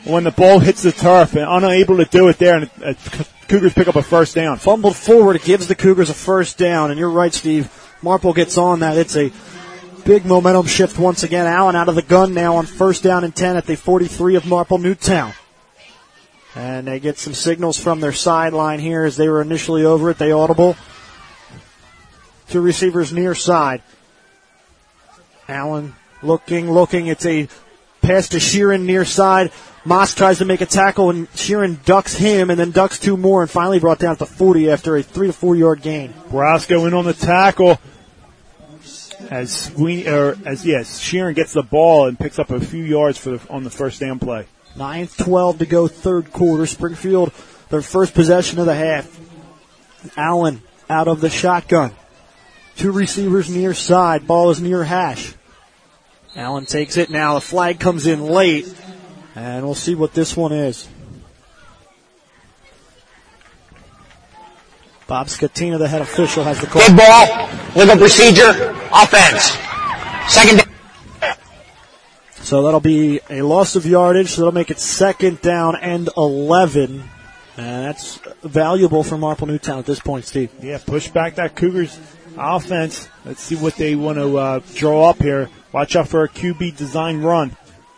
when 0.04 0.24
the 0.24 0.30
ball 0.30 0.60
hits 0.60 0.82
the 0.82 0.92
turf 0.92 1.34
and 1.34 1.44
unable 1.48 1.96
to 1.96 2.04
do 2.04 2.28
it 2.28 2.38
there 2.38 2.56
and 2.56 2.70
Cougars 3.48 3.74
pick 3.74 3.88
up 3.88 3.96
a 3.96 4.02
first 4.02 4.34
down. 4.34 4.58
Fumbled 4.58 4.96
forward, 4.96 5.36
it 5.36 5.44
gives 5.44 5.66
the 5.66 5.74
Cougars 5.74 6.10
a 6.10 6.14
first 6.14 6.58
down, 6.58 6.90
and 6.90 6.98
you're 6.98 7.10
right, 7.10 7.32
Steve. 7.32 7.70
Marple 8.02 8.32
gets 8.32 8.58
on 8.58 8.80
that. 8.80 8.96
It's 8.96 9.16
a 9.16 9.32
big 10.04 10.24
momentum 10.24 10.66
shift 10.66 10.98
once 10.98 11.22
again. 11.22 11.46
Allen 11.46 11.76
out 11.76 11.88
of 11.88 11.94
the 11.94 12.02
gun 12.02 12.34
now 12.34 12.56
on 12.56 12.66
first 12.66 13.02
down 13.02 13.24
and 13.24 13.34
10 13.34 13.56
at 13.56 13.66
the 13.66 13.76
43 13.76 14.36
of 14.36 14.46
Marple 14.46 14.78
Newtown. 14.78 15.32
And 16.54 16.86
they 16.86 17.00
get 17.00 17.18
some 17.18 17.34
signals 17.34 17.78
from 17.78 18.00
their 18.00 18.12
sideline 18.12 18.80
here 18.80 19.04
as 19.04 19.16
they 19.16 19.28
were 19.28 19.42
initially 19.42 19.84
over 19.84 20.10
it. 20.10 20.18
They 20.18 20.32
audible. 20.32 20.76
Two 22.48 22.60
receivers 22.60 23.12
near 23.12 23.34
side. 23.34 23.82
Allen 25.48 25.94
looking, 26.22 26.70
looking. 26.70 27.08
It's 27.08 27.26
a 27.26 27.48
pass 28.00 28.28
to 28.30 28.38
Sheeran 28.38 28.82
near 28.82 29.04
side. 29.04 29.52
Moss 29.86 30.14
tries 30.16 30.38
to 30.38 30.44
make 30.44 30.60
a 30.60 30.66
tackle 30.66 31.10
and 31.10 31.30
Sheeran 31.34 31.84
ducks 31.84 32.16
him 32.16 32.50
and 32.50 32.58
then 32.58 32.72
ducks 32.72 32.98
two 32.98 33.16
more 33.16 33.42
and 33.42 33.50
finally 33.50 33.78
brought 33.78 34.00
down 34.00 34.16
to 34.16 34.26
40 34.26 34.68
after 34.68 34.96
a 34.96 35.02
three 35.02 35.28
to 35.28 35.32
four 35.32 35.54
yard 35.54 35.80
gain. 35.80 36.12
Brasco 36.28 36.88
in 36.88 36.92
on 36.92 37.04
the 37.04 37.12
tackle 37.12 37.78
as 39.30 39.72
we 39.78 40.08
or 40.08 40.36
as 40.44 40.66
yes, 40.66 41.00
Sheeran 41.00 41.36
gets 41.36 41.52
the 41.52 41.62
ball 41.62 42.08
and 42.08 42.18
picks 42.18 42.40
up 42.40 42.50
a 42.50 42.58
few 42.58 42.82
yards 42.82 43.16
for 43.16 43.30
the, 43.30 43.48
on 43.48 43.62
the 43.62 43.70
first 43.70 44.00
down 44.00 44.18
play. 44.18 44.46
9-12 44.74 45.58
to 45.58 45.66
go 45.66 45.86
third 45.86 46.32
quarter. 46.32 46.66
Springfield, 46.66 47.32
their 47.70 47.80
first 47.80 48.12
possession 48.12 48.58
of 48.58 48.66
the 48.66 48.74
half. 48.74 49.20
Allen 50.16 50.62
out 50.90 51.06
of 51.06 51.20
the 51.20 51.30
shotgun. 51.30 51.92
Two 52.76 52.90
receivers 52.90 53.48
near 53.48 53.72
side. 53.72 54.26
Ball 54.26 54.50
is 54.50 54.60
near 54.60 54.82
hash. 54.82 55.32
Allen 56.34 56.66
takes 56.66 56.96
it 56.96 57.08
now. 57.08 57.34
The 57.34 57.40
flag 57.40 57.78
comes 57.78 58.06
in 58.06 58.26
late 58.26 58.66
and 59.36 59.64
we'll 59.66 59.74
see 59.74 59.94
what 59.94 60.14
this 60.14 60.34
one 60.36 60.50
is. 60.50 60.88
Bob 65.06 65.28
Scatina, 65.28 65.78
the 65.78 65.86
head 65.86 66.00
official, 66.00 66.42
has 66.42 66.60
the 66.60 66.66
call. 66.66 66.82
Big 66.84 66.96
ball, 66.96 67.48
legal 67.76 67.96
procedure, 67.96 68.50
offense. 68.92 69.56
Second. 70.26 70.64
So 72.32 72.62
that'll 72.62 72.80
be 72.80 73.20
a 73.28 73.42
loss 73.42 73.76
of 73.76 73.86
yardage. 73.86 74.30
So 74.30 74.40
that'll 74.40 74.54
make 74.54 74.70
it 74.70 74.80
second 74.80 75.42
down 75.42 75.76
and 75.76 76.08
11. 76.16 77.02
And 77.56 77.84
that's 77.84 78.18
valuable 78.42 79.04
for 79.04 79.16
Marple 79.16 79.46
Newtown 79.46 79.78
at 79.78 79.86
this 79.86 80.00
point, 80.00 80.24
Steve. 80.24 80.50
Yeah, 80.60 80.78
push 80.84 81.08
back 81.08 81.36
that 81.36 81.54
Cougars 81.54 81.98
offense. 82.36 83.08
Let's 83.24 83.42
see 83.42 83.56
what 83.56 83.76
they 83.76 83.94
want 83.96 84.18
to 84.18 84.36
uh, 84.36 84.60
draw 84.74 85.10
up 85.10 85.18
here. 85.18 85.48
Watch 85.72 85.94
out 85.94 86.08
for 86.08 86.24
a 86.24 86.28
QB 86.28 86.76
design 86.76 87.22
run 87.22 87.56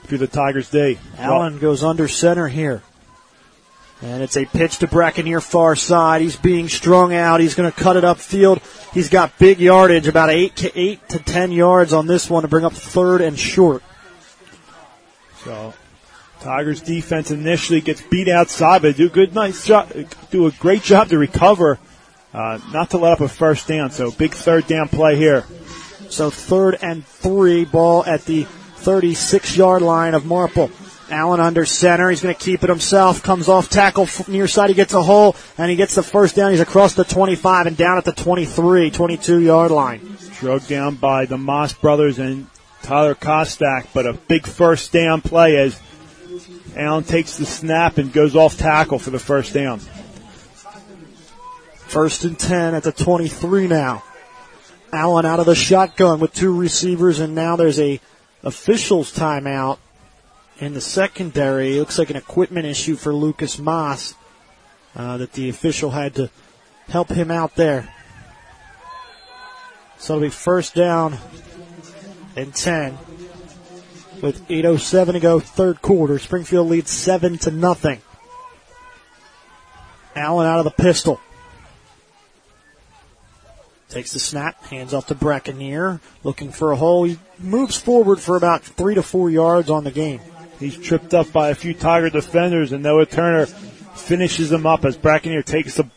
through 0.08 0.18
the 0.18 0.26
Tigers' 0.26 0.70
day. 0.70 0.98
Allen 1.18 1.54
well, 1.54 1.60
goes 1.60 1.84
under 1.84 2.08
center 2.08 2.48
here. 2.48 2.82
And 4.00 4.22
it's 4.22 4.36
a 4.36 4.46
pitch 4.46 4.78
to 4.78 4.86
Brackeneer 4.86 5.40
far 5.40 5.74
side. 5.76 6.22
He's 6.22 6.36
being 6.36 6.68
strung 6.68 7.12
out. 7.14 7.40
He's 7.40 7.54
going 7.54 7.70
to 7.70 7.76
cut 7.76 7.96
it 7.96 8.04
upfield. 8.04 8.62
He's 8.94 9.10
got 9.10 9.38
big 9.38 9.58
yardage, 9.58 10.06
about 10.06 10.30
eight 10.30 10.56
to 10.56 10.78
eight 10.78 11.06
to 11.10 11.18
ten 11.18 11.50
yards 11.50 11.92
on 11.92 12.06
this 12.06 12.30
one 12.30 12.42
to 12.42 12.48
bring 12.48 12.64
up 12.64 12.72
third 12.72 13.20
and 13.20 13.38
short. 13.38 13.82
So, 15.44 15.74
Tigers 16.40 16.80
defense 16.80 17.30
initially 17.30 17.80
gets 17.80 18.00
beat 18.00 18.28
outside, 18.28 18.82
but 18.82 18.96
do 18.96 19.06
a 19.06 19.10
good, 19.10 19.34
nice 19.34 19.66
job, 19.66 19.92
do 20.30 20.46
a 20.46 20.52
great 20.52 20.82
job 20.82 21.08
to 21.08 21.18
recover, 21.18 21.78
uh, 22.32 22.60
not 22.72 22.90
to 22.90 22.98
let 22.98 23.12
up 23.12 23.20
a 23.20 23.28
first 23.28 23.66
down. 23.66 23.90
So, 23.90 24.12
big 24.12 24.32
third 24.32 24.68
down 24.68 24.88
play 24.88 25.16
here. 25.16 25.44
So, 26.08 26.30
third 26.30 26.78
and 26.80 27.04
three, 27.04 27.64
ball 27.64 28.04
at 28.04 28.24
the 28.24 28.46
36 28.78 29.56
yard 29.56 29.82
line 29.82 30.14
of 30.14 30.25
Marple. 30.25 30.70
Allen 31.11 31.40
under 31.40 31.64
center. 31.64 32.11
He's 32.11 32.23
going 32.23 32.35
to 32.35 32.40
keep 32.40 32.62
it 32.62 32.68
himself. 32.68 33.23
Comes 33.23 33.49
off 33.49 33.70
tackle 33.70 34.08
near 34.28 34.47
side. 34.47 34.68
He 34.68 34.75
gets 34.75 34.92
a 34.94 35.02
hole 35.02 35.37
and 35.56 35.70
he 35.70 35.76
gets 35.76 35.94
the 35.94 36.02
first 36.02 36.37
down. 36.37 36.50
He's 36.50 36.61
across 36.61 36.94
the 36.94 37.04
25 37.04 37.66
and 37.66 37.76
down 37.76 37.99
at 37.99 38.04
the 38.04 38.12
23, 38.12 38.90
22 38.90 39.40
yard 39.40 39.70
line. 39.70 40.16
Drugged 40.38 40.68
down 40.68 40.97
by 40.97 41.26
the 41.26 41.38
Moss 41.38 41.73
brothers 41.73 42.18
and 42.18 42.47
Tyler 42.82 43.14
Kostak, 43.14 43.88
but 43.92 44.06
a 44.06 44.12
big 44.12 44.47
first 44.47 44.92
down 44.92 45.20
play 45.20 45.56
as 45.56 45.80
Allen 46.76 47.04
takes 47.04 47.37
the 47.37 47.47
snap 47.47 47.99
and 47.99 48.12
goes 48.12 48.37
off 48.37 48.56
tackle 48.56 48.99
for 48.99 49.11
the 49.11 49.18
first 49.18 49.52
down. 49.52 49.80
First 51.75 52.25
and 52.25 52.38
10 52.38 52.75
at 52.75 52.82
the 52.82 52.92
23 52.92 53.66
now. 53.66 54.04
Allen 54.92 55.26
out 55.26 55.40
of 55.40 55.47
the 55.47 55.54
shotgun 55.54 56.20
with 56.20 56.32
two 56.32 56.56
receivers, 56.56 57.20
and 57.20 57.35
now 57.35 57.56
there's 57.56 57.80
a 57.80 58.00
officials 58.42 59.12
timeout 59.12 59.78
in 60.59 60.75
the 60.75 60.80
secondary. 60.80 61.76
It 61.76 61.80
looks 61.80 61.99
like 61.99 62.11
an 62.11 62.16
equipment 62.16 62.66
issue 62.66 62.97
for 62.97 63.14
Lucas 63.14 63.59
Moss 63.59 64.14
uh, 64.97 65.16
that 65.18 65.33
the 65.33 65.49
official 65.49 65.90
had 65.90 66.14
to 66.16 66.30
help 66.88 67.11
him 67.11 67.30
out 67.30 67.54
there. 67.54 67.92
So 69.99 70.16
it'll 70.16 70.26
be 70.26 70.30
first 70.30 70.75
down 70.75 71.18
and 72.37 72.54
10 72.54 72.97
with 74.23 74.47
8.07 74.49 75.12
to 75.12 75.21
go, 75.21 75.40
third 75.40 75.83
quarter. 75.83 76.18
Springfield 76.18 76.68
leads 76.68 76.90
7 76.90 77.38
to 77.38 77.50
nothing. 77.50 78.00
Allen 80.14 80.47
out 80.47 80.59
of 80.59 80.64
the 80.64 80.71
pistol. 80.71 81.21
Takes 83.88 84.12
the 84.12 84.18
snap, 84.18 84.62
hands 84.64 84.92
off 84.92 85.07
to 85.07 85.14
Brackenier, 85.14 86.00
looking 86.23 86.52
for 86.52 86.73
a 86.73 86.76
hole. 86.76 87.04
He 87.04 87.18
moves 87.38 87.76
forward 87.76 88.21
for 88.21 88.37
about 88.37 88.62
three 88.62 88.95
to 88.95 89.02
four 89.02 89.30
yards 89.30 89.71
on 89.71 89.85
the 89.85 89.90
game. 89.90 90.21
He's 90.61 90.76
tripped 90.76 91.14
up 91.14 91.33
by 91.33 91.49
a 91.49 91.54
few 91.54 91.73
Tiger 91.73 92.11
defenders, 92.11 92.73
and 92.73 92.83
Noah 92.83 93.07
Turner 93.07 93.47
finishes 93.47 94.52
him 94.52 94.66
up 94.66 94.85
as 94.85 94.99
Brackenier 94.99 95.45
takes 95.45 95.76
the 95.76 95.88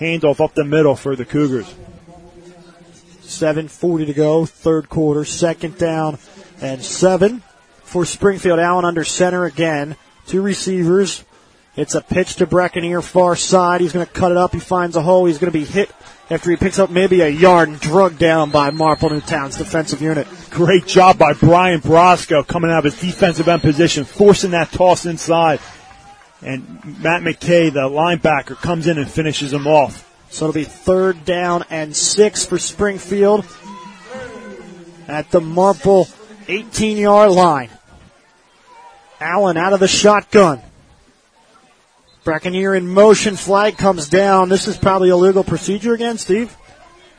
handoff 0.00 0.42
up 0.42 0.54
the 0.54 0.64
middle 0.64 0.96
for 0.96 1.14
the 1.14 1.24
Cougars. 1.24 1.72
7.40 3.22 4.06
to 4.06 4.14
go, 4.14 4.46
third 4.46 4.88
quarter, 4.88 5.24
second 5.24 5.78
down 5.78 6.18
and 6.60 6.82
seven 6.82 7.42
for 7.82 8.04
Springfield. 8.04 8.58
Allen 8.58 8.84
under 8.84 9.04
center 9.04 9.44
again. 9.44 9.96
Two 10.26 10.42
receivers. 10.42 11.24
It's 11.76 11.94
a 11.94 12.00
pitch 12.00 12.36
to 12.36 12.46
Brackenier, 12.46 13.02
far 13.02 13.36
side. 13.36 13.80
He's 13.80 13.92
going 13.92 14.06
to 14.06 14.12
cut 14.12 14.32
it 14.32 14.36
up. 14.36 14.52
He 14.52 14.58
finds 14.58 14.96
a 14.96 15.02
hole. 15.02 15.26
He's 15.26 15.38
going 15.38 15.52
to 15.52 15.58
be 15.58 15.64
hit 15.64 15.90
after 16.30 16.50
he 16.50 16.56
picks 16.56 16.78
up 16.78 16.90
maybe 16.90 17.22
a 17.22 17.28
yard 17.28 17.68
and 17.68 17.80
drugged 17.80 18.18
down 18.18 18.50
by 18.50 18.70
Marple 18.70 19.10
Newtown's 19.10 19.56
defensive 19.56 20.02
unit. 20.02 20.26
Great 20.50 20.86
job 20.86 21.18
by 21.18 21.32
Brian 21.32 21.80
Brosco 21.80 22.46
coming 22.46 22.70
out 22.70 22.84
of 22.84 22.92
his 22.92 23.00
defensive 23.00 23.48
end 23.48 23.62
position, 23.62 24.04
forcing 24.04 24.50
that 24.50 24.70
toss 24.70 25.06
inside. 25.06 25.60
And 26.42 27.00
Matt 27.00 27.22
McKay, 27.22 27.72
the 27.72 27.88
linebacker, 27.88 28.56
comes 28.56 28.86
in 28.86 28.98
and 28.98 29.10
finishes 29.10 29.52
him 29.52 29.66
off. 29.66 30.04
So 30.30 30.44
it'll 30.44 30.54
be 30.54 30.64
third 30.64 31.24
down 31.24 31.64
and 31.70 31.96
six 31.96 32.44
for 32.44 32.58
Springfield 32.58 33.46
at 35.08 35.30
the 35.30 35.40
Marple 35.40 36.06
18 36.46 36.98
yard 36.98 37.30
line. 37.30 37.70
Allen 39.20 39.56
out 39.56 39.72
of 39.72 39.80
the 39.80 39.88
shotgun. 39.88 40.62
Brackeneer 42.24 42.74
in 42.74 42.88
motion. 42.88 43.36
Flag 43.36 43.78
comes 43.78 44.08
down. 44.08 44.48
This 44.48 44.68
is 44.68 44.76
probably 44.76 45.10
a 45.10 45.16
legal 45.16 45.44
procedure 45.44 45.94
again, 45.94 46.18
Steve. 46.18 46.56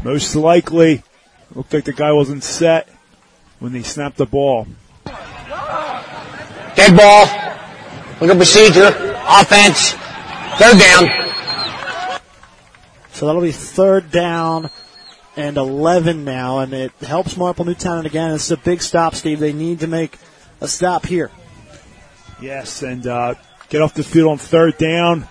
Most 0.03 0.35
likely. 0.35 1.03
Looked 1.55 1.73
like 1.73 1.85
the 1.85 1.93
guy 1.93 2.11
wasn't 2.11 2.43
set 2.43 2.87
when 3.59 3.73
they 3.73 3.81
snapped 3.81 4.17
the 4.17 4.25
ball. 4.25 4.67
Dead 6.75 6.95
ball. 6.95 7.25
Look 8.21 8.29
at 8.29 8.37
procedure. 8.37 8.87
Offense. 9.27 9.93
Third 10.57 10.79
down. 10.79 12.19
So 13.13 13.25
that'll 13.25 13.41
be 13.41 13.51
third 13.51 14.11
down 14.11 14.69
and 15.35 15.57
11 15.57 16.25
now, 16.25 16.59
and 16.59 16.73
it 16.73 16.91
helps 17.01 17.37
Marple 17.37 17.65
Newtown. 17.65 17.99
And 17.99 18.05
again, 18.05 18.31
this 18.31 18.45
is 18.45 18.51
a 18.51 18.57
big 18.57 18.81
stop, 18.81 19.15
Steve. 19.15 19.39
They 19.39 19.53
need 19.53 19.79
to 19.79 19.87
make 19.87 20.17
a 20.61 20.67
stop 20.67 21.05
here. 21.05 21.31
Yes, 22.41 22.83
and 22.83 23.05
uh, 23.07 23.35
get 23.69 23.81
off 23.81 23.93
the 23.93 24.03
field 24.03 24.31
on 24.31 24.37
third 24.37 24.77
down. 24.77 25.27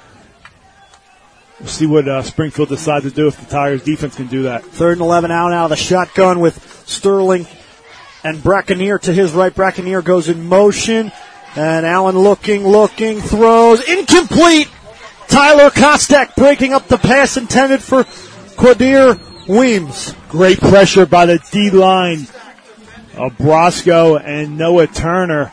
We'll 1.61 1.69
see 1.69 1.87
what 1.87 2.07
uh, 2.07 2.23
Springfield 2.23 2.69
decides 2.69 3.05
to 3.05 3.11
do 3.11 3.27
if 3.27 3.39
the 3.39 3.47
Tigers 3.47 3.83
defense 3.83 4.15
can 4.15 4.29
do 4.29 4.45
that. 4.45 4.65
Third 4.65 4.93
and 4.93 5.01
11 5.01 5.31
out 5.31 5.53
out 5.53 5.65
of 5.65 5.71
the 5.71 5.77
shotgun 5.77 6.39
with 6.39 6.57
Sterling 6.87 7.47
and 8.23 8.43
Brackeneer 8.43 8.99
to 9.01 9.13
his 9.13 9.33
right. 9.33 9.53
Brackeneer 9.53 10.03
goes 10.03 10.29
in 10.29 10.47
motion. 10.47 11.11
And 11.57 11.85
Allen 11.85 12.17
looking, 12.17 12.67
looking, 12.67 13.21
throws. 13.21 13.81
Incomplete! 13.89 14.69
Tyler 15.27 15.71
Kostek 15.71 16.37
breaking 16.37 16.73
up 16.73 16.87
the 16.87 16.99
pass 16.99 17.37
intended 17.37 17.83
for 17.83 18.05
Quadir 18.05 19.19
Weems. 19.49 20.15
Great 20.29 20.59
pressure 20.59 21.07
by 21.07 21.27
the 21.27 21.39
D 21.51 21.71
line 21.71 22.21
of 23.15 23.37
Brosco 23.37 24.23
and 24.23 24.57
Noah 24.57 24.87
Turner 24.87 25.53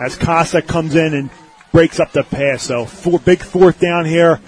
as 0.00 0.16
Kostek 0.16 0.66
comes 0.66 0.94
in 0.94 1.14
and 1.14 1.30
breaks 1.72 1.98
up 1.98 2.12
the 2.12 2.22
pass. 2.22 2.62
So 2.62 2.84
four, 2.84 3.18
big 3.18 3.42
fourth 3.42 3.80
down 3.80 4.04
here. 4.04 4.40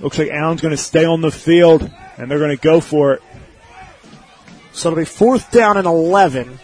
Looks 0.00 0.18
like 0.18 0.30
Allen's 0.30 0.60
going 0.60 0.76
to 0.76 0.82
stay 0.82 1.04
on 1.04 1.20
the 1.20 1.30
field 1.30 1.88
and 2.18 2.30
they're 2.30 2.38
going 2.38 2.56
to 2.56 2.62
go 2.62 2.80
for 2.80 3.14
it. 3.14 3.22
So 4.72 4.88
it'll 4.88 4.98
be 4.98 5.04
fourth 5.04 5.50
down 5.50 5.76
and 5.76 5.86
11. 5.86 6.58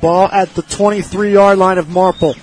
Ball 0.00 0.28
at 0.28 0.48
the 0.54 0.62
23 0.62 1.32
yard 1.32 1.58
line 1.58 1.78
of 1.78 1.88
Marple. 1.88 2.34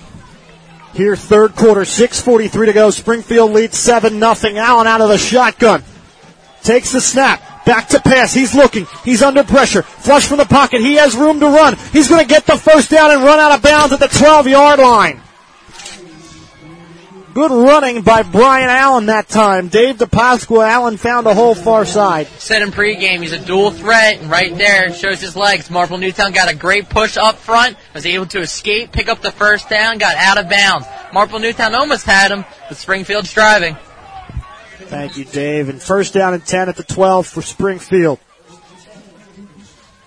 Here, 0.94 1.14
third 1.14 1.54
quarter, 1.54 1.82
6.43 1.82 2.66
to 2.66 2.72
go. 2.72 2.90
Springfield 2.90 3.52
leads 3.52 3.78
7 3.78 4.18
nothing. 4.18 4.58
Allen 4.58 4.86
out 4.86 5.00
of 5.00 5.08
the 5.08 5.18
shotgun. 5.18 5.82
Takes 6.62 6.92
the 6.92 7.00
snap. 7.00 7.42
Back 7.70 7.86
to 7.90 8.00
pass. 8.00 8.34
He's 8.34 8.52
looking. 8.52 8.88
He's 9.04 9.22
under 9.22 9.44
pressure. 9.44 9.82
Flush 9.82 10.26
from 10.26 10.38
the 10.38 10.44
pocket. 10.44 10.80
He 10.80 10.94
has 10.94 11.14
room 11.14 11.38
to 11.38 11.46
run. 11.46 11.76
He's 11.92 12.08
going 12.08 12.20
to 12.20 12.26
get 12.26 12.44
the 12.44 12.56
first 12.56 12.90
down 12.90 13.12
and 13.12 13.22
run 13.22 13.38
out 13.38 13.52
of 13.52 13.62
bounds 13.62 13.92
at 13.92 14.00
the 14.00 14.08
12 14.08 14.48
yard 14.48 14.80
line. 14.80 15.20
Good 17.32 17.52
running 17.52 18.02
by 18.02 18.24
Brian 18.24 18.68
Allen 18.68 19.06
that 19.06 19.28
time. 19.28 19.68
Dave 19.68 19.98
DePasqua, 19.98 20.68
Allen 20.68 20.96
found 20.96 21.28
a 21.28 21.34
hole 21.34 21.54
far 21.54 21.84
side. 21.84 22.26
Said 22.38 22.62
in 22.62 22.72
pregame, 22.72 23.20
he's 23.20 23.30
a 23.30 23.38
dual 23.38 23.70
threat, 23.70 24.18
and 24.18 24.28
right 24.28 24.52
there 24.58 24.92
shows 24.92 25.20
his 25.20 25.36
legs. 25.36 25.70
Marple 25.70 25.96
Newtown 25.96 26.32
got 26.32 26.50
a 26.50 26.56
great 26.56 26.88
push 26.88 27.16
up 27.16 27.36
front, 27.36 27.76
was 27.94 28.04
able 28.04 28.26
to 28.26 28.40
escape, 28.40 28.90
pick 28.90 29.08
up 29.08 29.22
the 29.22 29.30
first 29.30 29.68
down, 29.68 29.98
got 29.98 30.16
out 30.16 30.38
of 30.38 30.50
bounds. 30.50 30.88
Marple 31.12 31.38
Newtown 31.38 31.76
almost 31.76 32.04
had 32.04 32.32
him, 32.32 32.44
but 32.68 32.76
Springfield's 32.76 33.32
driving. 33.32 33.76
Thank 34.90 35.16
you, 35.16 35.24
Dave. 35.24 35.68
And 35.68 35.80
first 35.80 36.14
down 36.14 36.34
and 36.34 36.44
10 36.44 36.68
at 36.68 36.74
the 36.74 36.82
12 36.82 37.24
for 37.24 37.42
Springfield. 37.42 38.18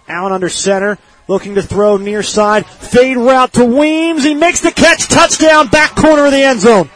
Allen 0.10 0.34
under 0.34 0.50
center, 0.50 0.98
looking 1.30 1.56
to 1.56 1.62
throw 1.62 1.96
near 1.96 2.22
side. 2.22 2.66
Fade 2.66 3.16
route 3.16 3.54
to 3.54 3.64
Weems. 3.64 4.26
He 4.26 4.36
makes 4.36 4.60
the 4.60 4.74
catch. 4.74 5.08
Touchdown, 5.08 5.70
back 5.70 5.96
corner 5.96 6.26
of 6.26 6.34
the 6.34 6.44
end 6.44 6.60
zone. 6.60 6.90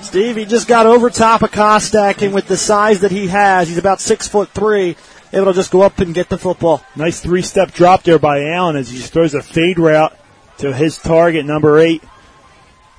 Steve, 0.00 0.36
he 0.36 0.46
just 0.46 0.66
got 0.66 0.86
over 0.86 1.10
top 1.10 1.42
of 1.42 1.50
Kostak, 1.50 2.22
and 2.22 2.32
with 2.32 2.48
the 2.48 2.56
size 2.56 3.00
that 3.00 3.10
he 3.10 3.26
has, 3.26 3.68
he's 3.68 3.76
about 3.76 4.00
six 4.00 4.26
foot 4.26 4.48
three, 4.48 4.96
able 5.34 5.44
to 5.44 5.52
just 5.52 5.70
go 5.70 5.82
up 5.82 5.98
and 5.98 6.14
get 6.14 6.30
the 6.30 6.38
football. 6.38 6.82
Nice 6.96 7.20
three 7.20 7.42
step 7.42 7.72
drop 7.74 8.04
there 8.04 8.18
by 8.18 8.44
Allen 8.44 8.76
as 8.76 8.88
he 8.88 8.96
throws 8.96 9.34
a 9.34 9.42
fade 9.42 9.78
route 9.78 10.18
to 10.56 10.72
his 10.72 10.96
target, 10.96 11.44
number 11.44 11.78
eight, 11.78 12.02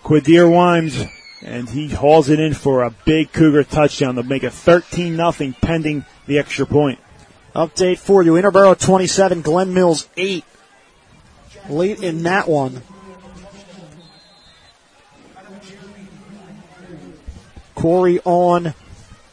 Quadir 0.03 0.49
Wimes, 0.49 1.09
and 1.43 1.69
he 1.69 1.89
hauls 1.89 2.29
it 2.29 2.39
in 2.39 2.53
for 2.53 2.83
a 2.83 2.91
big 3.05 3.31
Cougar 3.31 3.63
touchdown 3.65 4.15
to 4.15 4.23
make 4.23 4.43
it 4.43 4.53
13 4.53 5.15
nothing 5.15 5.53
pending 5.53 6.05
the 6.25 6.39
extra 6.39 6.65
point. 6.65 6.99
Update 7.55 7.97
for 7.97 8.23
you. 8.23 8.33
Interboro 8.33 8.79
27, 8.79 9.41
Glen 9.41 9.73
Mills 9.73 10.07
8. 10.15 10.43
Late 11.69 12.01
in 12.01 12.23
that 12.23 12.47
one. 12.47 12.81
Corey 17.75 18.19
on 18.25 18.73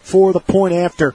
for 0.02 0.32
the 0.32 0.40
point 0.40 0.73
after. 0.73 1.14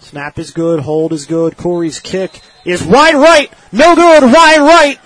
Snap 0.00 0.38
is 0.38 0.50
good, 0.50 0.80
hold 0.80 1.12
is 1.12 1.26
good. 1.26 1.56
Corey's 1.56 2.00
kick 2.00 2.40
is 2.64 2.82
wide 2.82 3.14
right, 3.14 3.52
no 3.72 3.94
good, 3.94 4.22
wide 4.22 4.60
right. 4.60 4.98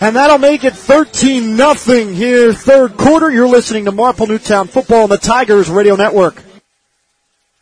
And 0.00 0.16
that'll 0.16 0.38
make 0.38 0.64
it 0.64 0.74
13 0.74 1.56
nothing 1.56 2.14
here, 2.14 2.52
third 2.52 2.96
quarter. 2.96 3.30
You're 3.30 3.48
listening 3.48 3.84
to 3.86 3.92
Marple 3.92 4.26
Newtown 4.26 4.66
Football 4.66 5.04
on 5.04 5.08
the 5.08 5.18
Tigers 5.18 5.70
Radio 5.70 5.96
Network. 5.96 6.42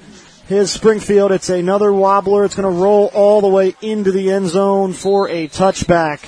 is 0.50 0.72
Springfield. 0.72 1.32
It's 1.32 1.48
another 1.48 1.92
wobbler. 1.92 2.44
It's 2.44 2.54
going 2.54 2.72
to 2.72 2.80
roll 2.82 3.10
all 3.14 3.40
the 3.40 3.48
way 3.48 3.74
into 3.80 4.10
the 4.10 4.30
end 4.30 4.48
zone 4.48 4.92
for 4.92 5.28
a 5.28 5.48
touchback. 5.48 6.24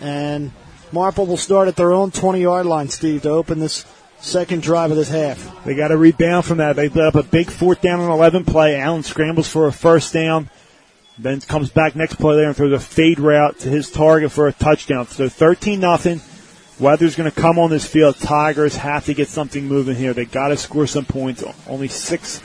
And 0.00 0.52
Marple 0.92 1.26
will 1.26 1.36
start 1.36 1.68
at 1.68 1.76
their 1.76 1.92
own 1.92 2.10
20 2.10 2.40
yard 2.40 2.66
line, 2.66 2.88
Steve, 2.88 3.22
to 3.22 3.30
open 3.30 3.58
this 3.58 3.86
second 4.20 4.62
drive 4.62 4.90
of 4.90 4.96
this 4.96 5.08
half. 5.08 5.64
They 5.64 5.74
got 5.74 5.88
to 5.88 5.96
rebound 5.96 6.44
from 6.44 6.58
that. 6.58 6.76
They 6.76 6.88
put 6.88 7.04
up 7.04 7.14
a 7.14 7.22
big 7.22 7.50
fourth 7.50 7.80
down 7.80 8.00
and 8.00 8.10
11 8.10 8.44
play. 8.44 8.76
Allen 8.76 9.02
scrambles 9.02 9.48
for 9.48 9.66
a 9.66 9.72
first 9.72 10.12
down. 10.12 10.50
Then 11.18 11.40
comes 11.40 11.70
back 11.70 11.94
next 11.94 12.16
play 12.16 12.36
there 12.36 12.48
and 12.48 12.56
throws 12.56 12.72
a 12.72 12.80
fade 12.80 13.20
route 13.20 13.58
to 13.60 13.68
his 13.68 13.90
target 13.90 14.32
for 14.32 14.48
a 14.48 14.52
touchdown. 14.52 15.06
So 15.06 15.28
13 15.28 15.78
nothing. 15.78 16.20
Weather's 16.78 17.14
going 17.14 17.30
to 17.30 17.40
come 17.40 17.58
on 17.58 17.70
this 17.70 17.86
field. 17.86 18.16
Tigers 18.16 18.76
have 18.76 19.04
to 19.06 19.14
get 19.14 19.28
something 19.28 19.66
moving 19.66 19.94
here. 19.94 20.14
They 20.14 20.24
got 20.24 20.48
to 20.48 20.56
score 20.56 20.86
some 20.86 21.04
points. 21.04 21.44
Only 21.68 21.88
six, 21.88 22.40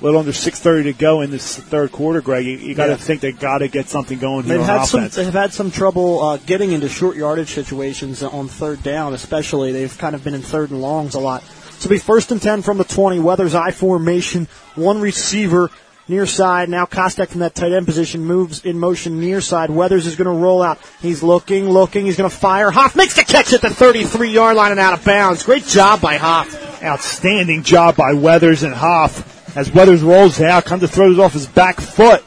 a 0.00 0.04
little 0.04 0.20
under 0.20 0.32
6:30 0.32 0.84
to 0.84 0.92
go 0.92 1.20
in 1.22 1.30
this 1.30 1.56
third 1.56 1.92
quarter. 1.92 2.20
Greg, 2.20 2.46
you, 2.46 2.56
you 2.56 2.74
got 2.74 2.86
to 2.86 2.92
Yeah. 2.92 2.96
think 2.96 3.20
they 3.20 3.32
got 3.32 3.58
to 3.58 3.68
get 3.68 3.88
something 3.88 4.18
going 4.18 4.44
here 4.44 4.58
They've 4.58 4.66
had 4.66 4.84
some. 4.84 5.08
They've 5.08 5.32
had 5.32 5.52
some 5.52 5.70
trouble 5.70 6.22
uh, 6.22 6.36
getting 6.38 6.72
into 6.72 6.88
short 6.88 7.16
yardage 7.16 7.52
situations 7.52 8.22
on 8.22 8.48
third 8.48 8.82
down, 8.82 9.14
especially. 9.14 9.72
They've 9.72 9.96
kind 9.98 10.14
of 10.14 10.22
been 10.24 10.34
in 10.34 10.42
third 10.42 10.70
and 10.70 10.80
longs 10.80 11.14
a 11.14 11.20
lot. 11.20 11.42
So 11.78 11.88
be 11.88 11.98
first 11.98 12.32
and 12.32 12.40
ten 12.42 12.62
from 12.62 12.78
the 12.78 12.84
twenty. 12.84 13.18
Weathers 13.18 13.54
I 13.54 13.70
formation. 13.72 14.46
One 14.74 15.00
receiver 15.00 15.70
near 16.08 16.26
side. 16.26 16.68
Now 16.68 16.86
Kostek 16.86 17.28
from 17.28 17.40
that 17.40 17.54
tight 17.54 17.72
end 17.72 17.86
position 17.86 18.24
moves 18.24 18.64
in 18.64 18.78
motion 18.78 19.20
near 19.20 19.40
side. 19.40 19.68
Weathers 19.70 20.06
is 20.06 20.16
going 20.16 20.26
to 20.26 20.42
roll 20.42 20.62
out. 20.62 20.78
He's 21.02 21.22
looking, 21.22 21.68
looking. 21.70 22.06
He's 22.06 22.16
going 22.16 22.30
to 22.30 22.34
fire. 22.36 22.70
Hoff 22.70 22.96
makes 22.96 23.14
the 23.14 23.24
catch 23.24 23.52
at 23.52 23.60
the 23.62 23.70
33 23.70 24.30
yard 24.30 24.56
line 24.56 24.70
and 24.70 24.80
out 24.80 24.94
of 24.94 25.04
bounds. 25.04 25.42
Great 25.42 25.64
job 25.64 26.00
by 26.00 26.16
Hoff. 26.16 26.82
Outstanding 26.82 27.62
job 27.64 27.96
by 27.96 28.12
Weathers 28.12 28.62
and 28.62 28.72
Hoff 28.74 29.37
as 29.58 29.72
Weathers 29.72 30.02
rolls 30.02 30.40
out, 30.40 30.66
comes 30.66 30.82
to 30.82 30.88
throws 30.88 31.18
off 31.18 31.32
his 31.32 31.48
back 31.48 31.80
foot 31.80 32.24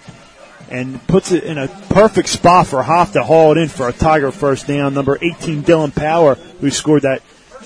and 0.69 1.01
puts 1.07 1.31
it 1.31 1.45
in 1.45 1.57
a 1.57 1.69
perfect 1.89 2.27
spot 2.27 2.67
for 2.67 2.83
Hoff 2.83 3.13
to 3.13 3.23
haul 3.23 3.53
it 3.53 3.57
in 3.57 3.69
for 3.69 3.88
a 3.88 3.93
Tiger 3.93 4.33
first 4.33 4.67
down. 4.67 4.93
Number 4.93 5.17
18, 5.21 5.63
Dylan 5.63 5.95
Power, 5.95 6.35
who 6.35 6.69
scored 6.69 7.03
that 7.03 7.21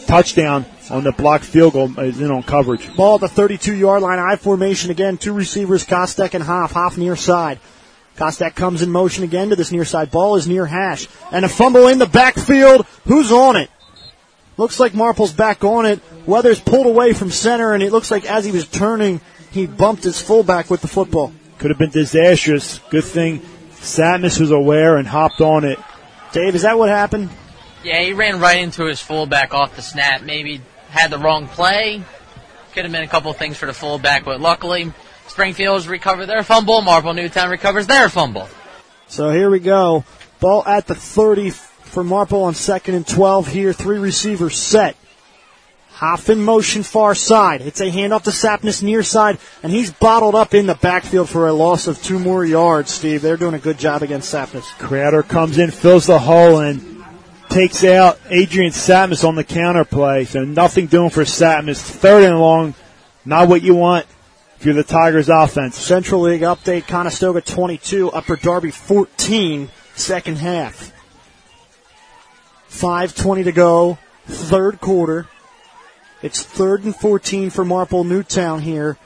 touchdown 0.06 0.68
on 0.92 1.04
the 1.04 1.12
blocked 1.12 1.46
field 1.46 1.74
goal, 1.74 2.00
is 2.00 2.22
in 2.22 2.30
on 2.30 2.44
coverage. 2.44 2.96
Ball 2.96 3.16
at 3.16 3.22
the 3.22 3.28
32 3.28 3.74
yard 3.74 4.04
line. 4.04 4.20
I 4.20 4.36
formation 4.36 4.92
again. 4.92 5.18
Two 5.18 5.34
receivers, 5.34 5.84
Kostek 5.84 6.36
and 6.36 6.44
Hoff. 6.44 6.74
Hoff 6.74 6.96
near 6.96 7.16
side. 7.16 7.60
Kostek 8.18 8.54
comes 8.54 8.84
in 8.84 8.92
motion 8.92 9.24
again 9.24 9.50
to 9.50 9.56
this 9.56 9.72
near 9.72 9.84
side. 9.84 10.12
Ball 10.12 10.36
is 10.36 10.48
near 10.48 10.68
hash. 10.68 11.08
And 11.32 11.44
a 11.44 11.50
fumble 11.50 11.88
in 11.88 11.98
the 11.98 12.06
backfield. 12.06 12.86
Who's 13.06 13.32
on 13.32 13.56
it? 13.56 13.72
Looks 14.58 14.80
like 14.80 14.94
Marple's 14.94 15.34
back 15.34 15.64
on 15.64 15.88
it. 15.88 16.00
Weathers 16.28 16.62
pulled 16.62 16.86
away 16.86 17.14
from 17.14 17.32
center, 17.32 17.74
and 17.74 17.84
it 17.84 17.92
looks 17.92 18.12
like 18.12 18.26
as 18.26 18.46
he 18.46 18.52
was 18.52 18.68
turning, 18.68 19.20
he 19.56 19.66
bumped 19.66 20.04
his 20.04 20.20
fullback 20.22 20.70
with 20.70 20.82
the 20.82 20.88
football. 20.90 21.32
Could 21.60 21.72
have 21.72 21.80
been 21.80 21.90
disastrous. 21.90 22.80
Good 22.90 23.06
thing 23.06 23.42
Satmus 23.72 24.38
was 24.38 24.52
aware 24.52 24.98
and 24.98 25.08
hopped 25.08 25.40
on 25.40 25.64
it. 25.64 25.80
Dave, 26.34 26.56
is 26.56 26.64
that 26.64 26.78
what 26.78 26.90
happened? 26.90 27.30
Yeah, 27.82 28.02
he 28.02 28.12
ran 28.12 28.42
right 28.42 28.60
into 28.60 28.86
his 28.86 29.00
fullback 29.00 29.54
off 29.54 29.78
the 29.78 29.82
snap. 29.82 30.24
Maybe 30.24 30.60
had 30.90 31.10
the 31.10 31.18
wrong 31.18 31.48
play. 31.48 32.04
Could 32.74 32.84
have 32.84 32.92
been 32.92 33.04
a 33.04 33.08
couple 33.08 33.32
of 33.32 33.38
things 33.38 33.56
for 33.56 33.68
the 33.68 33.74
fullback, 33.74 34.26
but 34.26 34.42
luckily 34.42 34.92
Springfield's 35.28 35.88
recovered 35.88 36.26
their 36.26 36.44
fumble. 36.44 36.82
Marple 36.82 37.14
Newtown 37.14 37.50
recovers 37.50 37.88
their 37.88 38.10
fumble. 38.10 38.50
So 39.08 39.30
here 39.30 39.50
we 39.50 39.60
go. 39.60 40.04
Ball 40.42 40.66
at 40.66 40.86
the 40.86 40.96
30 40.96 41.52
for 41.52 42.04
Marple 42.04 42.44
on 42.44 42.56
second 42.56 42.96
and 42.96 43.08
12 43.08 43.48
here. 43.48 43.72
Three 43.72 44.00
receivers 44.00 44.58
set. 44.58 44.98
Hoff 45.96 46.30
in 46.30 46.44
motion 46.44 46.84
far 46.84 47.16
side. 47.16 47.62
It's 47.62 47.80
a 47.80 47.90
handoff 47.90 48.24
to 48.24 48.30
Sapness 48.32 48.84
near 48.84 49.02
side, 49.02 49.38
and 49.64 49.72
he's 49.72 49.94
bottled 49.94 50.36
up 50.36 50.54
in 50.54 50.66
the 50.66 50.76
backfield 50.76 51.30
for 51.30 51.48
a 51.48 51.54
loss 51.54 51.88
of 51.88 52.04
two 52.04 52.20
more 52.20 52.44
yards, 52.44 52.92
Steve. 52.92 53.22
They're 53.22 53.38
doing 53.38 53.54
a 53.54 53.60
good 53.60 53.78
job 53.78 54.04
against 54.04 54.34
Sapness. 54.34 54.66
Crowder 54.78 55.24
comes 55.24 55.58
in, 55.58 55.72
fills 55.72 56.06
the 56.06 56.20
hole, 56.20 56.60
and 56.60 57.02
takes 57.48 57.86
out 57.86 58.20
Adrian 58.30 58.74
Satmus 58.74 59.24
on 59.24 59.36
the 59.36 59.46
counter 59.46 59.86
play. 59.86 60.26
So 60.26 60.44
nothing 60.44 60.88
doing 60.88 61.12
for 61.12 61.24
Satmus. 61.24 61.82
Third 61.82 62.24
and 62.24 62.42
long, 62.42 62.74
not 63.24 63.48
what 63.48 63.62
you 63.62 63.74
want 63.76 64.06
if 64.60 64.66
you're 64.66 64.76
the 64.76 64.84
Tigers 64.84 65.30
offense. 65.30 65.78
Central 65.78 66.20
League 66.20 66.42
update, 66.42 66.88
Conestoga 66.88 67.40
22, 67.40 68.12
Upper 68.12 68.36
Darby 68.36 68.72
14, 68.72 69.70
second 69.96 70.40
half. 70.40 70.92
5.20 72.70 73.46
to 73.46 73.52
go, 73.54 73.98
third 74.26 74.82
quarter. 74.82 75.30
It's 76.22 76.44
third 76.44 76.84
and 76.84 76.96
14 76.96 77.50
for 77.50 77.66
Marple 77.66 78.04
Newtown 78.04 78.62
here, 78.62 78.98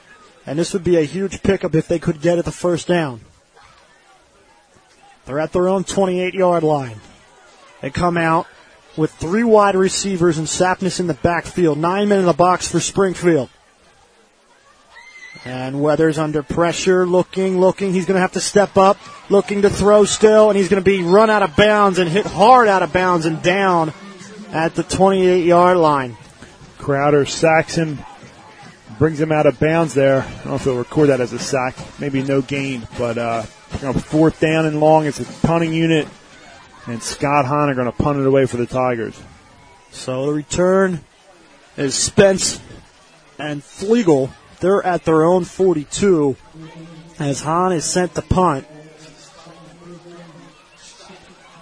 and 0.46 0.58
this 0.58 0.72
would 0.72 0.84
be 0.84 0.96
a 0.96 1.02
huge 1.02 1.42
pickup 1.42 1.74
if 1.74 1.88
they 1.88 1.98
could 1.98 2.20
get 2.20 2.38
it 2.38 2.44
the 2.44 2.52
first 2.52 2.86
down. 2.88 3.20
They're 5.26 5.40
at 5.40 5.52
their 5.52 5.68
own 5.68 5.84
28 5.84 6.34
yard 6.34 6.62
line. 6.62 7.00
They 7.80 7.90
come 7.90 8.16
out 8.16 8.46
with 8.96 9.12
three 9.12 9.44
wide 9.44 9.76
receivers 9.76 10.38
and 10.38 10.46
Sapness 10.46 11.00
in 11.00 11.06
the 11.06 11.14
backfield. 11.14 11.78
Nine 11.78 12.08
men 12.08 12.20
in 12.20 12.26
the 12.26 12.32
box 12.32 12.68
for 12.68 12.80
Springfield. 12.80 13.48
And 15.44 15.80
Weathers 15.80 16.18
under 16.18 16.42
pressure, 16.42 17.06
looking, 17.06 17.60
looking. 17.60 17.92
He's 17.92 18.04
going 18.04 18.16
to 18.16 18.20
have 18.20 18.32
to 18.32 18.40
step 18.40 18.76
up, 18.76 18.98
looking 19.30 19.62
to 19.62 19.70
throw 19.70 20.04
still, 20.04 20.50
and 20.50 20.58
he's 20.58 20.68
going 20.68 20.82
to 20.82 20.90
be 20.90 21.02
run 21.02 21.30
out 21.30 21.42
of 21.42 21.56
bounds 21.56 21.98
and 21.98 22.10
hit 22.10 22.26
hard 22.26 22.68
out 22.68 22.82
of 22.82 22.92
bounds 22.92 23.24
and 23.24 23.42
down 23.42 23.92
at 24.52 24.74
the 24.74 24.82
28 24.82 25.44
yard 25.44 25.78
line. 25.78 26.16
Crowder 26.80 27.26
sacks 27.26 27.74
him, 27.74 27.98
brings 28.98 29.20
him 29.20 29.30
out 29.30 29.46
of 29.46 29.60
bounds 29.60 29.92
there. 29.92 30.22
I 30.22 30.30
don't 30.30 30.46
know 30.46 30.54
if 30.54 30.64
he'll 30.64 30.78
record 30.78 31.10
that 31.10 31.20
as 31.20 31.32
a 31.32 31.38
sack. 31.38 31.76
Maybe 32.00 32.22
no 32.22 32.40
gain, 32.40 32.88
but 32.98 33.18
uh, 33.18 33.44
you 33.74 33.86
know, 33.86 33.92
fourth 33.92 34.40
down 34.40 34.64
and 34.64 34.80
long. 34.80 35.06
It's 35.06 35.20
a 35.20 35.46
punting 35.46 35.74
unit, 35.74 36.08
and 36.86 37.02
Scott 37.02 37.44
Hahn 37.44 37.68
are 37.68 37.74
going 37.74 37.90
to 37.90 37.92
punt 37.92 38.18
it 38.18 38.26
away 38.26 38.46
for 38.46 38.56
the 38.56 38.66
Tigers. 38.66 39.20
So 39.90 40.26
the 40.26 40.32
return 40.32 41.00
is 41.76 41.94
Spence 41.94 42.60
and 43.38 43.62
Flegel. 43.62 44.30
They're 44.60 44.84
at 44.84 45.04
their 45.04 45.24
own 45.24 45.44
42 45.44 46.36
as 47.18 47.42
Hahn 47.42 47.72
is 47.72 47.84
sent 47.84 48.14
the 48.14 48.22
punt. 48.22 48.66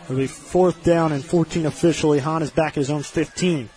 It'll 0.05 0.17
be 0.17 0.27
fourth 0.29 0.85
down 0.85 1.13
and 1.13 1.25
14 1.25 1.67
officially. 1.67 2.21
Hahn 2.21 2.43
is 2.43 2.51
back 2.51 2.73
at 2.73 2.77
his 2.77 2.91
own 2.91 3.03
15. 3.03 3.69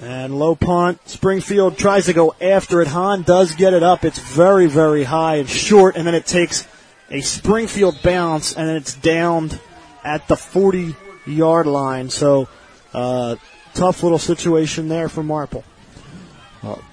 And 0.00 0.38
low 0.38 0.54
punt. 0.54 1.00
Springfield 1.08 1.76
tries 1.76 2.06
to 2.06 2.12
go 2.12 2.34
after 2.40 2.80
it. 2.80 2.88
Hahn 2.88 3.22
does 3.22 3.54
get 3.54 3.74
it 3.74 3.82
up. 3.82 4.04
It's 4.04 4.18
very, 4.18 4.66
very 4.66 5.04
high 5.04 5.36
and 5.36 5.48
short, 5.48 5.96
and 5.96 6.06
then 6.06 6.14
it 6.14 6.26
takes 6.26 6.66
a 7.10 7.20
Springfield 7.20 8.00
bounce, 8.02 8.54
and 8.56 8.68
then 8.68 8.76
it's 8.76 8.94
downed 8.94 9.58
at 10.04 10.28
the 10.28 10.36
40 10.36 10.94
yard 11.26 11.66
line. 11.66 12.10
So, 12.10 12.48
uh, 12.94 13.36
tough 13.74 14.02
little 14.02 14.18
situation 14.18 14.88
there 14.88 15.08
for 15.08 15.22
Marple. 15.22 15.64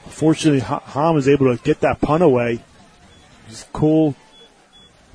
Fortunately, 0.07 0.61
Ha- 0.61 0.79
Hahn 0.79 1.13
was 1.13 1.27
able 1.27 1.55
to 1.55 1.61
get 1.61 1.81
that 1.81 1.99
punt 1.99 2.23
away. 2.23 2.63
Just 3.49 3.71
cool, 3.73 4.15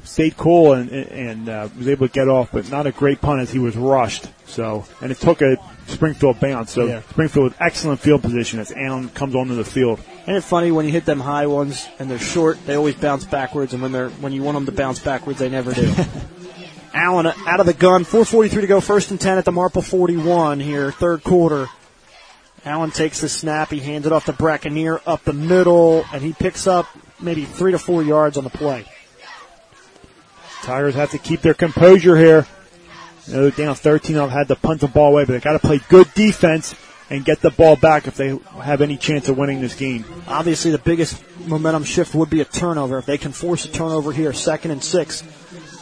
stayed 0.04 0.36
cool, 0.36 0.72
and 0.72 0.90
and 0.90 1.48
uh, 1.48 1.68
was 1.76 1.88
able 1.88 2.08
to 2.08 2.12
get 2.12 2.28
off, 2.28 2.50
but 2.52 2.70
not 2.70 2.86
a 2.86 2.92
great 2.92 3.20
punt 3.20 3.40
as 3.40 3.50
he 3.50 3.58
was 3.58 3.76
rushed. 3.76 4.26
So, 4.46 4.84
and 5.00 5.12
it 5.12 5.18
took 5.18 5.42
a 5.42 5.56
Springfield 5.86 6.40
bounce. 6.40 6.72
So 6.72 6.86
Yeah. 6.86 7.02
Springfield 7.10 7.44
with 7.44 7.60
excellent 7.60 8.00
field 8.00 8.22
position 8.22 8.60
as 8.60 8.72
Allen 8.72 9.08
comes 9.10 9.34
onto 9.34 9.54
the 9.54 9.64
field. 9.64 10.00
Isn't 10.22 10.36
it 10.36 10.44
funny 10.44 10.70
when 10.70 10.86
you 10.86 10.92
hit 10.92 11.04
them 11.04 11.20
high 11.20 11.46
ones 11.46 11.88
and 11.98 12.10
they're 12.10 12.18
short, 12.18 12.64
they 12.66 12.76
always 12.76 12.94
bounce 12.94 13.24
backwards, 13.24 13.72
and 13.72 13.82
when 13.82 13.92
they're 13.92 14.10
when 14.10 14.32
you 14.32 14.42
want 14.42 14.56
them 14.56 14.66
to 14.66 14.72
bounce 14.72 14.98
backwards, 14.98 15.38
they 15.38 15.48
never 15.48 15.72
do. 15.72 15.92
Allen 16.94 17.26
out 17.46 17.60
of 17.60 17.66
the 17.66 17.74
gun, 17.74 18.04
4:43 18.04 18.50
to 18.62 18.66
go, 18.66 18.80
first 18.80 19.10
and 19.10 19.20
ten 19.20 19.38
at 19.38 19.44
the 19.44 19.52
Marple 19.52 19.82
41 19.82 20.60
here, 20.60 20.90
third 20.90 21.22
quarter. 21.22 21.68
Allen 22.64 22.90
takes 22.90 23.20
the 23.20 23.28
snap, 23.28 23.70
he 23.70 23.78
hands 23.78 24.06
it 24.06 24.12
off 24.12 24.26
to 24.26 24.32
Brackeneer 24.32 25.00
up 25.06 25.24
the 25.24 25.32
middle, 25.32 26.04
and 26.12 26.22
he 26.22 26.32
picks 26.34 26.66
up 26.66 26.86
maybe 27.18 27.44
three 27.44 27.72
to 27.72 27.78
four 27.78 28.02
yards 28.02 28.36
on 28.36 28.44
the 28.44 28.50
play. 28.50 28.84
Tigers 30.62 30.94
have 30.94 31.10
to 31.10 31.18
keep 31.18 31.40
their 31.40 31.54
composure 31.54 32.16
here. 32.16 32.46
You 33.26 33.34
know, 33.34 33.50
down 33.50 33.74
13. 33.74 34.16
I've 34.16 34.30
had 34.30 34.48
to 34.48 34.56
punt 34.56 34.80
the 34.80 34.88
ball 34.88 35.12
away, 35.12 35.24
but 35.24 35.32
they 35.32 35.40
got 35.40 35.52
to 35.52 35.58
play 35.58 35.80
good 35.88 36.12
defense 36.14 36.74
and 37.10 37.24
get 37.24 37.40
the 37.40 37.50
ball 37.50 37.76
back 37.76 38.06
if 38.06 38.16
they 38.16 38.38
have 38.62 38.80
any 38.80 38.96
chance 38.96 39.28
of 39.28 39.36
winning 39.36 39.60
this 39.60 39.74
game. 39.74 40.04
Obviously, 40.28 40.70
the 40.70 40.78
biggest 40.78 41.22
momentum 41.46 41.84
shift 41.84 42.14
would 42.14 42.30
be 42.30 42.40
a 42.40 42.44
turnover. 42.44 42.98
If 42.98 43.06
they 43.06 43.18
can 43.18 43.32
force 43.32 43.64
a 43.64 43.68
turnover 43.70 44.12
here, 44.12 44.32
second 44.32 44.70
and 44.70 44.82
six. 44.82 45.24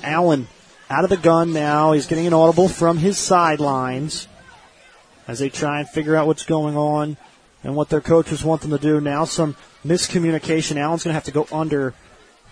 Allen 0.03 0.49
out 0.89 1.05
of 1.05 1.11
the 1.11 1.17
gun 1.17 1.53
now. 1.53 1.93
He's 1.93 2.07
getting 2.07 2.27
an 2.27 2.35
audible 2.35 2.69
from 2.69 2.99
his 2.99 3.19
sidelines 3.19 4.27
as 5.27 5.39
they 5.39 5.51
try 5.51 5.81
and 5.81 5.89
figure 5.89 6.17
out 6.17 6.27
what's 6.27 6.45
going 6.45 6.77
on 6.77 7.19
and 7.63 7.77
what 7.77 7.91
their 7.91 8.01
coaches 8.01 8.43
want 8.43 8.63
them 8.63 8.71
to 8.71 8.79
do. 8.79 9.01
Now 9.01 9.25
some 9.25 9.57
miscommunication. 9.85 10.77
Allen's 10.77 11.05
going 11.05 11.11
to 11.11 11.15
have 11.15 11.25
to 11.25 11.31
go 11.31 11.47
under. 11.53 11.95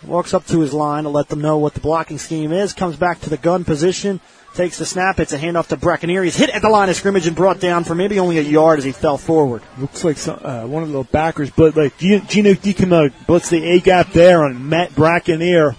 Walks 0.04 0.35
up 0.35 0.46
to 0.46 0.61
his 0.61 0.72
line 0.72 1.04
to 1.04 1.09
let 1.09 1.28
them 1.28 1.40
know 1.40 1.59
what 1.59 1.74
the 1.74 1.80
blocking 1.80 2.18
scheme 2.18 2.52
is. 2.52 2.72
Comes 2.72 2.96
back 2.96 3.20
to 3.20 3.30
the 3.30 3.37
gun 3.37 3.64
position. 3.64 4.20
Takes 4.54 4.78
the 4.78 4.87
snap. 4.87 5.18
It's 5.18 5.32
a 5.32 5.38
handoff 5.38 5.66
to 5.68 5.76
Brackenier. 5.76 6.22
He's 6.24 6.37
hit 6.37 6.50
at 6.50 6.62
the 6.62 6.68
line 6.68 6.88
of 6.88 6.96
scrimmage 6.96 7.26
and 7.26 7.37
brought 7.37 7.61
down 7.61 7.85
for 7.85 7.94
maybe 7.94 8.18
only 8.18 8.38
a 8.38 8.42
yard 8.42 8.78
as 8.78 8.85
he 8.85 8.92
fell 8.92 9.18
forward. 9.18 9.62
Looks 9.78 10.04
like 10.04 10.16
some, 10.16 10.40
uh, 10.42 10.66
one 10.66 10.82
of 10.82 10.92
the 10.92 11.02
backers, 11.02 11.50
but 11.50 11.76
like 11.76 11.98
Gino, 11.98 12.54
Deacon 12.54 13.12
blitz 13.26 13.50
the 13.50 13.62
A 13.64 13.80
gap 13.80 14.12
there 14.12 14.44
on 14.44 14.68
Matt 14.68 14.92
Brackenier 14.92 15.74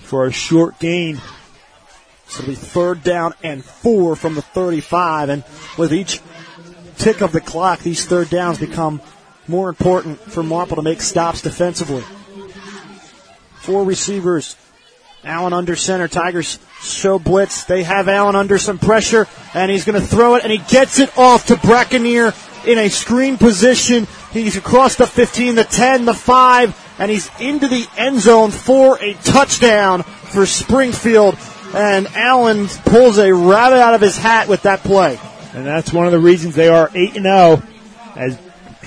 for 0.00 0.26
a 0.26 0.32
short 0.32 0.78
gain. 0.78 1.20
So 2.26 2.42
it'll 2.42 2.50
be 2.50 2.54
third 2.54 3.02
down 3.02 3.34
and 3.42 3.64
four 3.64 4.14
from 4.16 4.34
the 4.34 4.42
35. 4.42 5.28
And 5.28 5.44
with 5.76 5.92
each 5.92 6.20
tick 6.96 7.22
of 7.22 7.32
the 7.32 7.40
clock, 7.40 7.80
these 7.80 8.06
third 8.06 8.30
downs 8.30 8.58
become 8.58 9.00
more 9.48 9.68
important 9.68 10.20
for 10.20 10.42
Marple 10.42 10.76
to 10.76 10.82
make 10.82 11.02
stops 11.02 11.42
defensively. 11.42 12.04
Four 13.62 13.84
receivers. 13.84 14.56
Allen 15.22 15.52
under 15.52 15.76
center. 15.76 16.08
Tigers 16.08 16.58
show 16.80 17.20
blitz. 17.20 17.62
They 17.62 17.84
have 17.84 18.08
Allen 18.08 18.34
under 18.34 18.58
some 18.58 18.80
pressure, 18.80 19.28
and 19.54 19.70
he's 19.70 19.84
going 19.84 20.00
to 20.00 20.04
throw 20.04 20.34
it, 20.34 20.42
and 20.42 20.50
he 20.50 20.58
gets 20.58 20.98
it 20.98 21.16
off 21.16 21.46
to 21.46 21.54
Brackenier 21.54 22.34
in 22.66 22.76
a 22.78 22.88
screen 22.88 23.38
position. 23.38 24.08
He's 24.32 24.56
across 24.56 24.96
the 24.96 25.06
15, 25.06 25.54
the 25.54 25.62
10, 25.62 26.06
the 26.06 26.14
5, 26.14 26.96
and 26.98 27.08
he's 27.08 27.30
into 27.38 27.68
the 27.68 27.86
end 27.96 28.18
zone 28.18 28.50
for 28.50 28.98
a 29.00 29.14
touchdown 29.14 30.02
for 30.02 30.44
Springfield. 30.44 31.38
And 31.72 32.08
Allen 32.08 32.66
pulls 32.66 33.18
a 33.18 33.32
rabbit 33.32 33.78
out 33.78 33.94
of 33.94 34.00
his 34.00 34.18
hat 34.18 34.48
with 34.48 34.62
that 34.62 34.80
play. 34.80 35.20
And 35.54 35.64
that's 35.64 35.92
one 35.92 36.06
of 36.06 36.12
the 36.12 36.18
reasons 36.18 36.56
they 36.56 36.68
are 36.68 36.90
8 36.92 37.14
and 37.14 37.24
0 37.24 37.62
as 38.16 38.36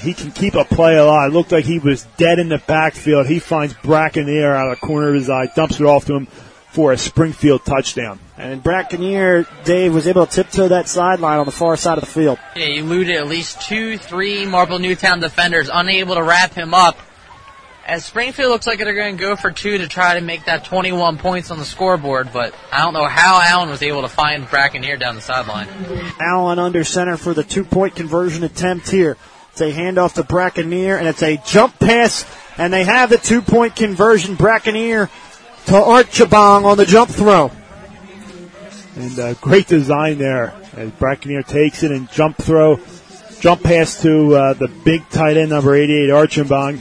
he 0.05 0.13
can 0.13 0.31
keep 0.31 0.53
a 0.53 0.63
play 0.63 0.95
alive. 0.97 1.31
It 1.31 1.33
looked 1.33 1.51
like 1.51 1.65
he 1.65 1.79
was 1.79 2.03
dead 2.17 2.39
in 2.39 2.49
the 2.49 2.59
backfield. 2.59 3.25
He 3.25 3.39
finds 3.39 3.73
Brackenier 3.73 4.55
out 4.55 4.71
of 4.71 4.79
the 4.79 4.85
corner 4.85 5.09
of 5.09 5.15
his 5.15 5.29
eye, 5.29 5.47
dumps 5.55 5.79
it 5.79 5.85
off 5.85 6.05
to 6.05 6.15
him 6.15 6.27
for 6.75 6.91
a 6.91 6.97
Springfield 6.97 7.65
touchdown. 7.65 8.19
And 8.37 8.61
Brackenier, 8.61 9.47
Dave, 9.63 9.93
was 9.93 10.07
able 10.07 10.27
to 10.27 10.31
tiptoe 10.31 10.67
that 10.67 10.87
sideline 10.87 11.39
on 11.39 11.45
the 11.45 11.51
far 11.51 11.75
side 11.77 11.97
of 11.97 12.03
the 12.03 12.09
field. 12.09 12.37
Yeah, 12.55 12.65
he 12.65 12.77
eluded 12.79 13.15
at 13.15 13.27
least 13.27 13.61
two, 13.61 13.97
three 13.97 14.45
Marple 14.45 14.77
Newtown 14.77 15.21
defenders, 15.21 15.69
unable 15.73 16.15
to 16.15 16.23
wrap 16.23 16.53
him 16.53 16.73
up. 16.73 16.97
As 17.87 18.03
Springfield 18.03 18.49
looks 18.49 18.67
like 18.67 18.79
they're 18.79 18.95
going 18.95 19.15
to 19.15 19.21
go 19.21 19.35
for 19.35 19.51
two 19.51 19.77
to 19.77 19.87
try 19.87 20.15
to 20.15 20.21
make 20.21 20.45
that 20.45 20.65
21 20.65 21.17
points 21.17 21.51
on 21.51 21.59
the 21.59 21.65
scoreboard, 21.65 22.33
but 22.33 22.53
I 22.71 22.79
don't 22.81 22.93
know 22.93 23.05
how 23.05 23.41
Allen 23.43 23.69
was 23.69 23.83
able 23.83 24.01
to 24.01 24.09
find 24.09 24.45
Brackenier 24.45 24.99
down 24.99 25.15
the 25.15 25.21
sideline. 25.21 25.67
Allen 26.19 26.59
under 26.59 26.83
center 26.83 27.15
for 27.15 27.33
the 27.33 27.43
two 27.43 27.63
point 27.63 27.95
conversion 27.95 28.43
attempt 28.43 28.89
here. 28.89 29.17
It's 29.55 29.61
a 29.61 29.71
handoff 29.71 30.15
to 30.15 30.23
Brackenier, 30.23 30.97
and 30.97 31.07
it's 31.07 31.23
a 31.23 31.37
jump 31.37 31.79
pass, 31.79 32.25
and 32.57 32.73
they 32.73 32.83
have 32.83 33.09
the 33.09 33.17
two 33.17 33.41
point 33.41 33.73
conversion. 33.73 34.35
Brackenier 34.35 35.09
to 35.67 35.71
Archibong 35.71 36.65
on 36.65 36.75
the 36.75 36.85
jump 36.85 37.09
throw. 37.09 37.49
And 38.97 39.17
uh, 39.17 39.33
great 39.35 39.67
design 39.67 40.17
there 40.17 40.53
as 40.73 40.91
Brackenier 40.91 41.47
takes 41.47 41.83
it 41.83 41.91
and 41.93 42.11
jump 42.11 42.35
throw, 42.35 42.81
jump 43.39 43.63
pass 43.63 44.01
to 44.01 44.35
uh, 44.35 44.53
the 44.55 44.67
big 44.67 45.07
tight 45.09 45.37
end 45.37 45.51
number 45.51 45.73
88 45.73 46.09
Archibong 46.09 46.77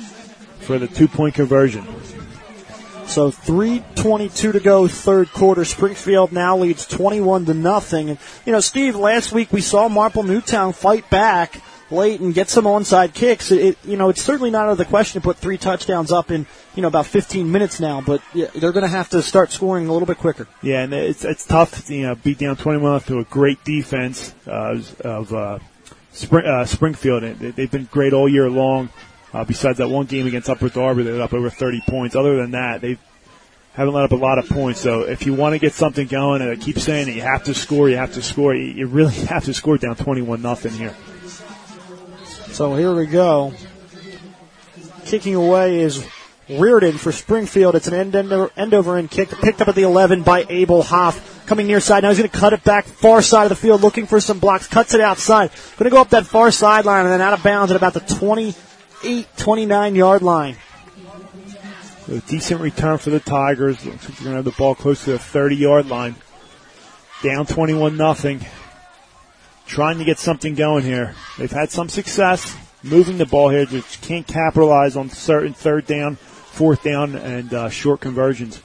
for 0.58 0.76
the 0.76 0.88
two 0.88 1.06
point 1.06 1.36
conversion. 1.36 1.86
So 3.06 3.30
322 3.30 4.50
to 4.50 4.58
go, 4.58 4.88
third 4.88 5.30
quarter. 5.30 5.64
Springfield 5.64 6.32
now 6.32 6.56
leads 6.56 6.88
21 6.88 7.44
to 7.44 7.54
nothing. 7.54 8.10
And, 8.10 8.18
you 8.44 8.50
know, 8.50 8.58
Steve, 8.58 8.96
last 8.96 9.30
week 9.30 9.52
we 9.52 9.60
saw 9.60 9.88
Marple 9.88 10.24
Newtown 10.24 10.72
fight 10.72 11.08
back 11.08 11.62
late 11.90 12.20
and 12.20 12.34
get 12.34 12.48
some 12.48 12.64
onside 12.64 13.14
kicks. 13.14 13.50
It, 13.50 13.78
you 13.84 13.96
know, 13.96 14.08
it's 14.08 14.22
certainly 14.22 14.50
not 14.50 14.66
out 14.66 14.72
of 14.72 14.78
the 14.78 14.84
question 14.84 15.20
to 15.20 15.24
put 15.24 15.36
three 15.36 15.58
touchdowns 15.58 16.12
up 16.12 16.30
in, 16.30 16.46
you 16.74 16.82
know, 16.82 16.88
about 16.88 17.06
15 17.06 17.50
minutes 17.50 17.80
now, 17.80 18.00
but 18.00 18.22
yeah, 18.32 18.46
they're 18.54 18.72
going 18.72 18.82
to 18.84 18.88
have 18.88 19.10
to 19.10 19.22
start 19.22 19.52
scoring 19.52 19.86
a 19.86 19.92
little 19.92 20.06
bit 20.06 20.18
quicker. 20.18 20.46
Yeah, 20.62 20.82
and 20.82 20.92
it's 20.92 21.24
it's 21.24 21.44
tough, 21.44 21.90
you 21.90 22.02
know, 22.02 22.14
beat 22.14 22.38
down 22.38 22.56
21 22.56 23.02
to 23.02 23.18
a 23.18 23.24
great 23.24 23.62
defense 23.64 24.34
uh, 24.46 24.80
of 25.00 25.32
uh, 25.32 25.58
Spring, 26.12 26.46
uh, 26.46 26.64
Springfield. 26.64 27.22
They've 27.22 27.70
been 27.70 27.88
great 27.90 28.12
all 28.12 28.28
year 28.28 28.48
long. 28.48 28.90
Uh, 29.32 29.42
besides 29.42 29.78
that 29.78 29.88
one 29.88 30.06
game 30.06 30.28
against 30.28 30.48
Upper 30.48 30.68
Darby, 30.68 31.02
they're 31.02 31.20
up 31.20 31.34
over 31.34 31.50
30 31.50 31.82
points. 31.88 32.14
Other 32.14 32.36
than 32.36 32.52
that, 32.52 32.80
they 32.80 32.98
haven't 33.74 33.92
let 33.92 34.04
up 34.04 34.12
a 34.12 34.16
lot 34.16 34.38
of 34.38 34.48
points. 34.48 34.80
So 34.80 35.02
if 35.02 35.26
you 35.26 35.34
want 35.34 35.54
to 35.54 35.58
get 35.58 35.72
something 35.72 36.06
going, 36.06 36.40
and 36.40 36.52
I 36.52 36.56
keep 36.56 36.78
saying 36.78 37.06
that 37.06 37.14
you 37.14 37.22
have 37.22 37.42
to 37.44 37.54
score, 37.54 37.88
you 37.88 37.96
have 37.96 38.14
to 38.14 38.22
score. 38.22 38.54
You 38.54 38.86
really 38.86 39.12
have 39.26 39.44
to 39.46 39.54
score 39.54 39.76
down 39.76 39.96
21 39.96 40.40
nothing 40.40 40.72
here. 40.72 40.94
So 42.54 42.76
here 42.76 42.94
we 42.94 43.06
go. 43.06 43.52
Kicking 45.06 45.34
away 45.34 45.80
is 45.80 46.06
Reardon 46.48 46.98
for 46.98 47.10
Springfield. 47.10 47.74
It's 47.74 47.88
an 47.88 47.94
end, 47.94 48.14
end, 48.14 48.50
end 48.56 48.74
over 48.74 48.96
end 48.96 49.10
kick 49.10 49.28
picked 49.30 49.60
up 49.60 49.66
at 49.66 49.74
the 49.74 49.82
11 49.82 50.22
by 50.22 50.46
Abel 50.48 50.84
Hoff. 50.84 51.44
Coming 51.46 51.66
near 51.66 51.80
side. 51.80 52.04
Now 52.04 52.10
he's 52.10 52.18
going 52.18 52.30
to 52.30 52.38
cut 52.38 52.52
it 52.52 52.62
back 52.62 52.84
far 52.84 53.22
side 53.22 53.42
of 53.42 53.48
the 53.48 53.56
field 53.56 53.80
looking 53.80 54.06
for 54.06 54.20
some 54.20 54.38
blocks. 54.38 54.68
Cuts 54.68 54.94
it 54.94 55.00
outside. 55.00 55.50
Going 55.76 55.90
to 55.90 55.90
go 55.90 56.00
up 56.00 56.10
that 56.10 56.26
far 56.26 56.52
sideline 56.52 57.06
and 57.06 57.12
then 57.12 57.20
out 57.20 57.32
of 57.32 57.42
bounds 57.42 57.72
at 57.72 57.76
about 57.76 57.92
the 57.92 58.00
28, 58.00 59.26
29 59.36 59.94
yard 59.96 60.22
line. 60.22 60.56
A 62.06 62.18
decent 62.20 62.60
return 62.60 62.98
for 62.98 63.10
the 63.10 63.18
Tigers. 63.18 63.84
Looks 63.84 64.08
like 64.08 64.18
they're 64.18 64.26
going 64.26 64.30
to 64.30 64.36
have 64.36 64.44
the 64.44 64.52
ball 64.52 64.76
close 64.76 65.02
to 65.06 65.10
the 65.10 65.18
30 65.18 65.56
yard 65.56 65.86
line. 65.86 66.14
Down 67.20 67.46
21 67.46 67.96
nothing. 67.96 68.46
Trying 69.66 69.98
to 69.98 70.04
get 70.04 70.18
something 70.18 70.54
going 70.54 70.84
here. 70.84 71.14
They've 71.38 71.50
had 71.50 71.70
some 71.70 71.88
success 71.88 72.56
moving 72.82 73.18
the 73.18 73.26
ball 73.26 73.48
here. 73.48 73.64
Just 73.64 74.02
can't 74.02 74.26
capitalize 74.26 74.96
on 74.96 75.10
certain 75.10 75.54
third 75.54 75.86
down, 75.86 76.16
fourth 76.16 76.82
down, 76.82 77.16
and 77.16 77.52
uh, 77.52 77.68
short 77.70 78.00
conversions. 78.00 78.62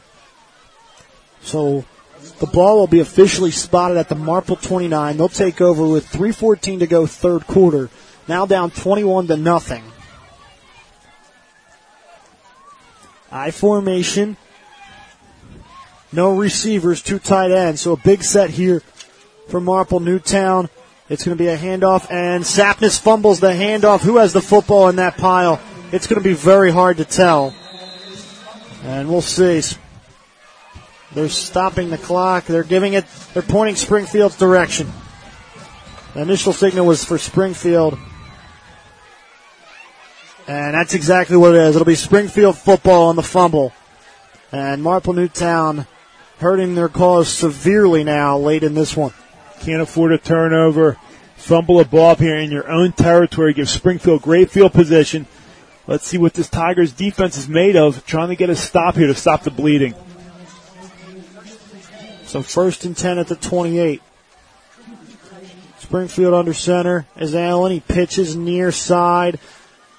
So 1.41 1.85
the 2.39 2.47
ball 2.47 2.77
will 2.77 2.87
be 2.87 2.99
officially 2.99 3.51
spotted 3.51 3.97
at 3.97 4.09
the 4.09 4.15
Marple 4.15 4.55
29. 4.55 5.17
They'll 5.17 5.29
take 5.29 5.61
over 5.61 5.87
with 5.87 6.05
3:14 6.07 6.79
to 6.79 6.87
go, 6.87 7.05
third 7.07 7.47
quarter. 7.47 7.89
Now 8.27 8.45
down 8.45 8.71
21 8.71 9.27
to 9.27 9.37
nothing. 9.37 9.83
I 13.31 13.51
formation. 13.51 14.37
No 16.11 16.35
receivers, 16.35 17.01
two 17.01 17.19
tight 17.19 17.51
ends. 17.51 17.81
So 17.81 17.93
a 17.93 17.97
big 17.97 18.23
set 18.23 18.49
here 18.49 18.81
for 19.47 19.61
Marple 19.61 19.99
Newtown. 19.99 20.69
It's 21.09 21.25
going 21.25 21.35
to 21.35 21.43
be 21.43 21.47
a 21.47 21.57
handoff, 21.57 22.09
and 22.11 22.43
Sapness 22.43 22.99
fumbles 22.99 23.39
the 23.39 23.47
handoff. 23.47 24.01
Who 24.01 24.17
has 24.17 24.31
the 24.31 24.41
football 24.41 24.89
in 24.89 24.97
that 24.97 25.17
pile? 25.17 25.59
It's 25.91 26.05
going 26.05 26.21
to 26.21 26.27
be 26.27 26.35
very 26.35 26.69
hard 26.69 26.97
to 26.97 27.05
tell. 27.05 27.55
And 28.83 29.09
we'll 29.09 29.21
see. 29.21 29.61
They're 31.13 31.29
stopping 31.29 31.89
the 31.89 31.97
clock. 31.97 32.45
They're 32.45 32.63
giving 32.63 32.93
it, 32.93 33.05
they're 33.33 33.41
pointing 33.41 33.75
Springfield's 33.75 34.37
direction. 34.37 34.91
The 36.13 36.21
initial 36.21 36.53
signal 36.53 36.85
was 36.85 37.03
for 37.03 37.17
Springfield. 37.17 37.97
And 40.47 40.75
that's 40.75 40.93
exactly 40.93 41.37
what 41.37 41.55
it 41.55 41.61
is. 41.61 41.75
It'll 41.75 41.85
be 41.85 41.95
Springfield 41.95 42.57
football 42.57 43.09
on 43.09 43.15
the 43.15 43.23
fumble. 43.23 43.73
And 44.51 44.83
Marple 44.83 45.13
Newtown 45.13 45.87
hurting 46.39 46.75
their 46.75 46.89
cause 46.89 47.29
severely 47.31 48.03
now 48.03 48.37
late 48.37 48.63
in 48.63 48.75
this 48.75 48.95
one. 48.95 49.13
Can't 49.59 49.81
afford 49.81 50.11
a 50.11 50.17
turnover. 50.17 50.97
Fumble 51.35 51.79
a 51.79 51.85
ball 51.85 52.15
here 52.15 52.35
in 52.35 52.51
your 52.51 52.69
own 52.69 52.91
territory. 52.91 53.53
Give 53.53 53.69
Springfield 53.69 54.21
great 54.21 54.49
field 54.49 54.73
position. 54.73 55.25
Let's 55.87 56.05
see 56.05 56.17
what 56.17 56.33
this 56.33 56.49
Tigers 56.49 56.91
defense 56.91 57.37
is 57.37 57.47
made 57.47 57.75
of. 57.75 58.05
Trying 58.05 58.29
to 58.29 58.35
get 58.35 58.49
a 58.49 58.55
stop 58.55 58.95
here 58.95 59.07
to 59.07 59.15
stop 59.15 59.43
the 59.43 59.51
bleeding. 59.51 59.95
So 62.25 62.43
first 62.43 62.85
and 62.85 62.95
10 62.95 63.17
at 63.17 63.27
the 63.27 63.35
28. 63.35 64.01
Springfield 65.79 66.33
under 66.33 66.53
center 66.53 67.07
is 67.15 67.33
Allen. 67.33 67.71
He 67.71 67.79
pitches 67.79 68.35
near 68.35 68.71
side. 68.71 69.39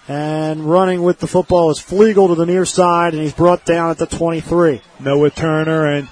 And 0.06 0.68
running 0.68 1.02
with 1.02 1.18
the 1.20 1.26
football 1.26 1.70
is 1.70 1.78
Flegel 1.78 2.28
to 2.28 2.34
the 2.34 2.46
near 2.46 2.64
side, 2.64 3.12
and 3.12 3.22
he's 3.22 3.32
brought 3.32 3.64
down 3.64 3.90
at 3.90 3.98
the 3.98 4.06
23. 4.06 4.80
Noah 4.98 5.30
Turner 5.30 5.86
and 5.86 6.08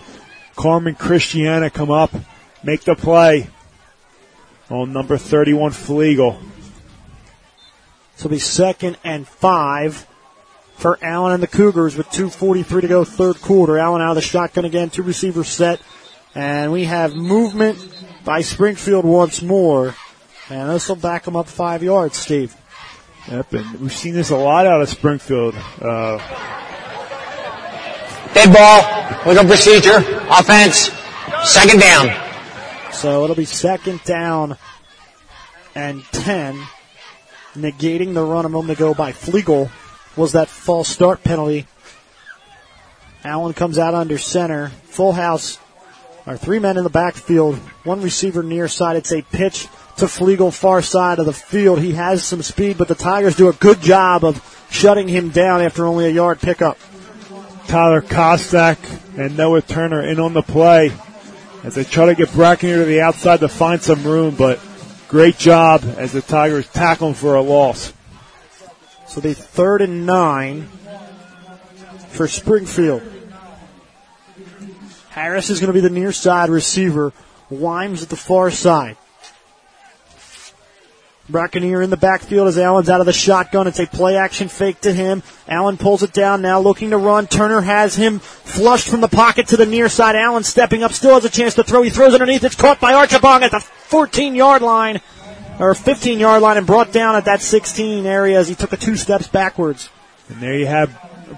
Carmen 0.54 0.94
Christiana 0.94 1.70
come 1.70 1.90
up, 1.90 2.12
make 2.68 2.82
the 2.82 2.94
play 2.94 3.48
on 4.68 4.92
number 4.92 5.16
31 5.16 5.70
Flegel. 5.70 6.38
So 8.16 8.26
it'll 8.26 8.28
be 8.28 8.38
second 8.38 8.98
and 9.02 9.26
five 9.26 10.06
for 10.74 10.98
Allen 11.00 11.32
and 11.32 11.42
the 11.42 11.46
Cougars 11.46 11.96
with 11.96 12.08
2.43 12.08 12.82
to 12.82 12.88
go, 12.88 13.04
third 13.04 13.40
quarter. 13.40 13.78
Allen 13.78 14.02
out 14.02 14.10
of 14.10 14.14
the 14.16 14.20
shotgun 14.20 14.66
again, 14.66 14.90
two 14.90 15.02
receivers 15.02 15.48
set. 15.48 15.80
And 16.34 16.70
we 16.70 16.84
have 16.84 17.14
movement 17.14 17.78
by 18.26 18.42
Springfield 18.42 19.06
once 19.06 19.40
more. 19.40 19.94
And 20.50 20.68
this 20.68 20.90
will 20.90 20.96
back 20.96 21.24
them 21.24 21.36
up 21.36 21.48
five 21.48 21.82
yards, 21.82 22.18
Steve. 22.18 22.54
Yep, 23.30 23.52
and 23.54 23.80
we've 23.80 23.96
seen 23.96 24.12
this 24.12 24.28
a 24.28 24.36
lot 24.36 24.66
out 24.66 24.82
of 24.82 24.90
Springfield. 24.90 25.54
Uh, 25.80 26.18
Dead 28.34 28.52
ball. 28.52 29.26
Legal 29.26 29.44
procedure. 29.46 30.04
Offense. 30.28 30.90
Second 31.44 31.80
down. 31.80 32.27
So 32.92 33.24
it'll 33.24 33.36
be 33.36 33.44
second 33.44 34.02
down 34.04 34.56
and 35.74 36.02
10. 36.04 36.60
Negating 37.54 38.14
the 38.14 38.22
run 38.22 38.44
a 38.44 38.48
moment 38.48 38.78
ago 38.78 38.94
by 38.94 39.12
Flegel 39.12 39.70
was 40.16 40.32
that 40.32 40.48
false 40.48 40.88
start 40.88 41.22
penalty. 41.22 41.66
Allen 43.24 43.52
comes 43.52 43.78
out 43.78 43.94
under 43.94 44.18
center. 44.18 44.68
Full 44.86 45.12
house. 45.12 45.58
Our 46.26 46.36
three 46.36 46.58
men 46.58 46.76
in 46.76 46.84
the 46.84 46.90
backfield. 46.90 47.56
One 47.84 48.02
receiver 48.02 48.42
near 48.42 48.68
side. 48.68 48.96
It's 48.96 49.12
a 49.12 49.22
pitch 49.22 49.68
to 49.96 50.08
Flegel 50.08 50.50
far 50.50 50.82
side 50.82 51.18
of 51.18 51.26
the 51.26 51.32
field. 51.32 51.80
He 51.80 51.92
has 51.92 52.22
some 52.22 52.42
speed, 52.42 52.78
but 52.78 52.88
the 52.88 52.94
Tigers 52.94 53.36
do 53.36 53.48
a 53.48 53.52
good 53.54 53.80
job 53.80 54.24
of 54.24 54.66
shutting 54.70 55.08
him 55.08 55.30
down 55.30 55.62
after 55.62 55.86
only 55.86 56.06
a 56.06 56.10
yard 56.10 56.40
pickup. 56.40 56.78
Tyler 57.66 58.02
Kostak 58.02 58.78
and 59.18 59.36
Noah 59.36 59.62
Turner 59.62 60.02
in 60.02 60.20
on 60.20 60.32
the 60.32 60.42
play 60.42 60.92
as 61.64 61.74
they 61.74 61.84
try 61.84 62.06
to 62.06 62.14
get 62.14 62.28
Brackenier 62.28 62.78
to 62.78 62.84
the 62.84 63.00
outside 63.00 63.40
to 63.40 63.48
find 63.48 63.82
some 63.82 64.04
room, 64.04 64.34
but 64.34 64.60
great 65.08 65.38
job 65.38 65.82
as 65.96 66.12
the 66.12 66.22
Tigers 66.22 66.68
tackle 66.68 67.08
him 67.08 67.14
for 67.14 67.34
a 67.34 67.42
loss. 67.42 67.92
So 69.06 69.20
the 69.20 69.34
third 69.34 69.82
and 69.82 70.06
nine 70.06 70.68
for 72.10 72.28
Springfield. 72.28 73.02
Harris 75.10 75.50
is 75.50 75.60
going 75.60 75.68
to 75.68 75.72
be 75.72 75.80
the 75.80 75.90
near 75.90 76.12
side 76.12 76.50
receiver. 76.50 77.12
Wimes 77.50 78.02
at 78.02 78.08
the 78.08 78.16
far 78.16 78.50
side. 78.50 78.96
Brackenier 81.30 81.82
in 81.82 81.90
the 81.90 81.96
backfield 81.96 82.48
as 82.48 82.58
Allen's 82.58 82.88
out 82.88 83.00
of 83.00 83.06
the 83.06 83.12
shotgun. 83.12 83.66
It's 83.66 83.78
a 83.78 83.86
play 83.86 84.16
action 84.16 84.48
fake 84.48 84.80
to 84.82 84.92
him. 84.92 85.22
Allen 85.46 85.76
pulls 85.76 86.02
it 86.02 86.12
down 86.12 86.40
now 86.40 86.60
looking 86.60 86.90
to 86.90 86.96
run. 86.96 87.26
Turner 87.26 87.60
has 87.60 87.94
him 87.94 88.18
flushed 88.18 88.88
from 88.88 89.00
the 89.00 89.08
pocket 89.08 89.48
to 89.48 89.56
the 89.56 89.66
near 89.66 89.88
side. 89.88 90.16
Allen 90.16 90.42
stepping 90.42 90.82
up, 90.82 90.92
still 90.92 91.14
has 91.14 91.24
a 91.24 91.30
chance 91.30 91.54
to 91.54 91.64
throw. 91.64 91.82
He 91.82 91.90
throws 91.90 92.14
underneath. 92.14 92.44
It's 92.44 92.54
caught 92.54 92.80
by 92.80 92.92
Archibong 92.92 93.42
at 93.42 93.50
the 93.50 93.60
14 93.60 94.34
yard 94.34 94.62
line 94.62 95.00
or 95.58 95.74
15 95.74 96.18
yard 96.18 96.42
line 96.42 96.56
and 96.56 96.66
brought 96.66 96.92
down 96.92 97.14
at 97.14 97.26
that 97.26 97.42
16 97.42 98.06
area 98.06 98.38
as 98.38 98.48
he 98.48 98.54
took 98.54 98.72
a 98.72 98.76
two 98.76 98.96
steps 98.96 99.28
backwards. 99.28 99.90
And 100.28 100.40
there 100.40 100.56
you 100.56 100.66
have 100.66 100.90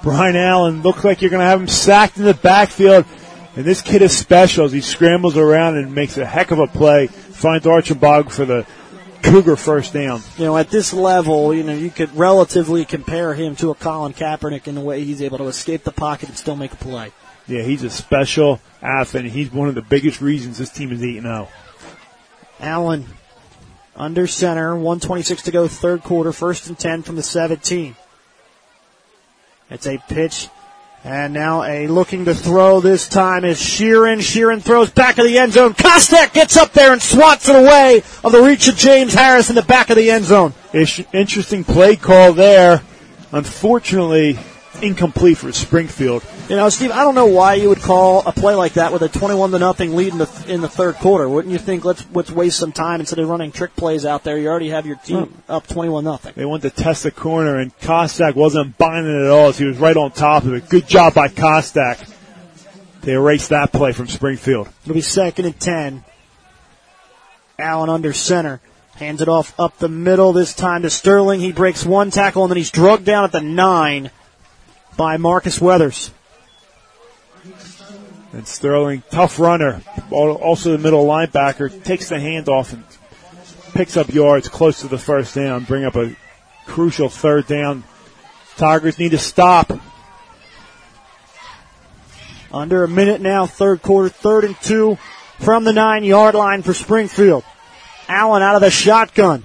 Brian 0.03 0.37
Allen. 0.37 0.83
Looks 0.83 1.05
like 1.05 1.21
you're 1.21 1.31
going 1.31 1.41
to 1.41 1.47
have 1.47 1.61
him 1.61 1.69
sacked 1.69 2.17
in 2.17 2.25
the 2.25 2.35
backfield. 2.35 3.07
And 3.57 3.65
this 3.65 3.83
kid 3.83 4.03
is 4.03 4.17
special 4.17 4.65
as 4.65 4.73
he 4.73 4.81
scrambles 4.81 5.37
around 5.37 5.77
and 5.77 5.93
makes 5.95 6.17
a 6.17 6.25
heck 6.25 6.53
of 6.53 6.61
a 6.61 6.69
play. 6.69 7.09
Finds 7.09 7.67
Archibong 7.67 8.31
for 8.31 8.45
the 8.45 8.67
Cougar 9.23 9.57
first 9.57 9.93
down. 9.93 10.23
You 10.37 10.45
know, 10.45 10.57
at 10.57 10.71
this 10.71 10.93
level, 10.93 11.55
you 11.55 11.63
know, 11.63 11.75
you 11.75 11.91
could 11.91 12.15
relatively 12.17 12.85
compare 12.85 13.35
him 13.35 13.57
to 13.57 13.71
a 13.71 13.75
Colin 13.75 14.13
Kaepernick 14.13 14.67
in 14.67 14.75
the 14.75 14.81
way 14.81 15.05
he's 15.05 15.23
able 15.23 15.39
to 15.39 15.49
escape 15.49 15.85
the 15.85 15.93
pocket 15.93 16.29
and 16.29 16.39
still 16.39 16.57
make 16.57 16.73
a 16.73 16.77
play. 16.77 17.13
Yeah, 17.47 17.63
he's 17.63 17.83
a 17.83 17.91
special 17.91 18.61
athlete. 18.83 19.27
He's 19.27 19.53
one 19.53 19.69
of 19.69 19.75
the 19.75 19.83
biggest 19.83 20.21
reasons 20.21 20.59
this 20.59 20.71
team 20.71 20.93
is 20.93 21.03
8 21.03 21.23
0. 21.23 21.49
Allen 22.61 23.07
under 23.97 24.27
center, 24.27 24.75
126 24.75 25.43
to 25.43 25.51
go, 25.51 25.69
third 25.69 26.03
quarter, 26.03 26.33
first 26.33 26.69
and 26.69 26.79
10 26.79 27.03
from 27.03 27.17
the 27.17 27.23
17. 27.23 27.97
It's 29.69 29.87
a 29.87 29.99
pitch 30.09 30.49
and 31.03 31.33
now 31.33 31.63
a 31.63 31.87
looking 31.87 32.27
to 32.27 32.35
throw 32.35 32.81
this 32.81 33.09
time 33.09 33.45
is 33.45 33.59
Sheeran. 33.59 34.19
Sheeran 34.19 34.61
throws 34.61 34.91
back 34.91 35.19
of 35.19 35.25
the 35.25 35.39
end 35.39 35.53
zone. 35.53 35.73
Kostek 35.73 36.35
gets 36.35 36.57
up 36.57 36.73
there 36.73 36.93
and 36.93 37.01
swats 37.01 37.49
it 37.49 37.57
away 37.57 38.03
of 38.23 38.33
the 38.33 38.43
reach 38.43 38.69
of 38.69 38.77
James 38.77 39.15
Harris 39.15 39.49
in 39.49 39.57
the 39.57 39.63
back 39.63 39.91
of 39.91 39.97
the 39.97 40.11
end 40.11 40.27
zone. 40.27 40.53
Interesting 41.13 41.65
play 41.65 41.97
call 41.97 42.33
there. 42.33 42.83
Unfortunately, 43.33 44.39
incomplete 44.83 45.39
for 45.39 45.53
Springfield. 45.53 46.23
You 46.51 46.57
know, 46.57 46.69
Steve, 46.69 46.91
I 46.91 47.05
don't 47.05 47.15
know 47.15 47.27
why 47.27 47.55
you 47.55 47.69
would 47.69 47.81
call 47.81 48.27
a 48.27 48.33
play 48.33 48.57
like 48.57 48.73
that 48.73 48.93
with 48.93 49.03
a 49.03 49.09
21 49.09 49.53
to 49.53 49.61
nothing 49.61 49.95
lead 49.95 50.13
in 50.13 50.19
the, 50.19 50.45
in 50.49 50.61
the 50.61 50.69
third 50.69 50.97
quarter. 50.97 51.29
Wouldn't 51.29 51.53
you 51.53 51.61
think 51.61 51.85
let's 51.85 52.05
let's 52.11 52.33
waste 52.33 52.59
some 52.59 52.73
time 52.73 52.99
instead 52.99 53.21
of 53.21 53.29
running 53.29 53.53
trick 53.53 53.77
plays 53.77 54.05
out 54.05 54.25
there? 54.25 54.37
You 54.37 54.49
already 54.49 54.71
have 54.71 54.85
your 54.85 54.97
team 54.97 55.27
hmm. 55.27 55.53
up 55.53 55.69
21 55.69 56.03
nothing. 56.03 56.33
They 56.35 56.45
went 56.45 56.65
to 56.65 56.71
test 56.71 57.05
the 57.05 57.13
corner, 57.13 57.61
and 57.61 57.79
Kostak 57.79 58.35
wasn't 58.35 58.77
buying 58.79 59.07
it 59.07 59.27
at 59.27 59.31
all. 59.31 59.51
As 59.51 59.59
he 59.59 59.65
was 59.65 59.79
right 59.79 59.97
on 59.97 60.11
top 60.11 60.43
of 60.43 60.53
it. 60.55 60.69
Good 60.69 60.89
job 60.89 61.15
by 61.15 61.29
Kostak 61.29 62.13
to 63.03 63.11
erase 63.13 63.47
that 63.47 63.71
play 63.71 63.93
from 63.93 64.09
Springfield. 64.09 64.69
It'll 64.83 64.95
be 64.95 65.03
second 65.03 65.45
and 65.45 65.61
10. 65.61 66.05
Allen 67.61 67.91
under 67.91 68.13
center. 68.13 68.61
Hands 68.97 69.21
it 69.21 69.29
off 69.29 69.55
up 69.57 69.79
the 69.79 69.89
middle 69.89 70.33
this 70.33 70.53
time 70.53 70.83
to 70.83 70.91
Sterling. 70.91 71.39
He 71.39 71.53
breaks 71.53 71.87
one 71.87 72.11
tackle 72.11 72.43
and 72.43 72.51
then 72.51 72.57
he's 72.57 72.73
drugged 72.73 73.05
down 73.05 73.23
at 73.23 73.31
the 73.31 73.41
nine 73.41 74.11
by 74.97 75.17
Marcus 75.17 75.61
Weathers. 75.61 76.11
And 78.33 78.47
Sterling, 78.47 79.03
tough 79.11 79.41
runner, 79.41 79.83
also 80.11 80.73
the 80.73 80.79
middle 80.79 81.05
linebacker, 81.05 81.83
takes 81.83 82.11
the 82.11 82.17
handoff 82.17 82.73
and 82.73 82.85
picks 83.75 83.97
up 83.97 84.13
yards 84.13 84.49
close 84.49 84.81
to 84.83 84.89
the 84.89 84.99
first 84.99 85.35
down, 85.35 85.65
bring 85.65 85.85
up 85.85 85.97
a 85.97 86.15
crucial 86.67 87.09
third 87.09 87.47
down. 87.47 87.83
Tigers 88.57 88.99
need 88.99 89.11
to 89.11 89.19
stop. 89.19 89.73
Under 92.53 92.85
a 92.85 92.89
minute 92.89 93.21
now, 93.21 93.47
third 93.47 93.83
quarter, 93.83 94.09
third 94.09 94.45
and 94.45 94.57
two 94.61 94.97
from 95.39 95.65
the 95.65 95.73
nine 95.73 96.05
yard 96.05 96.35
line 96.35 96.63
for 96.63 96.75
Springfield. 96.75 97.45
Allen 98.09 98.43
out 98.43 98.57
of 98.57 98.61
the 98.61 98.71
shotgun. 98.71 99.43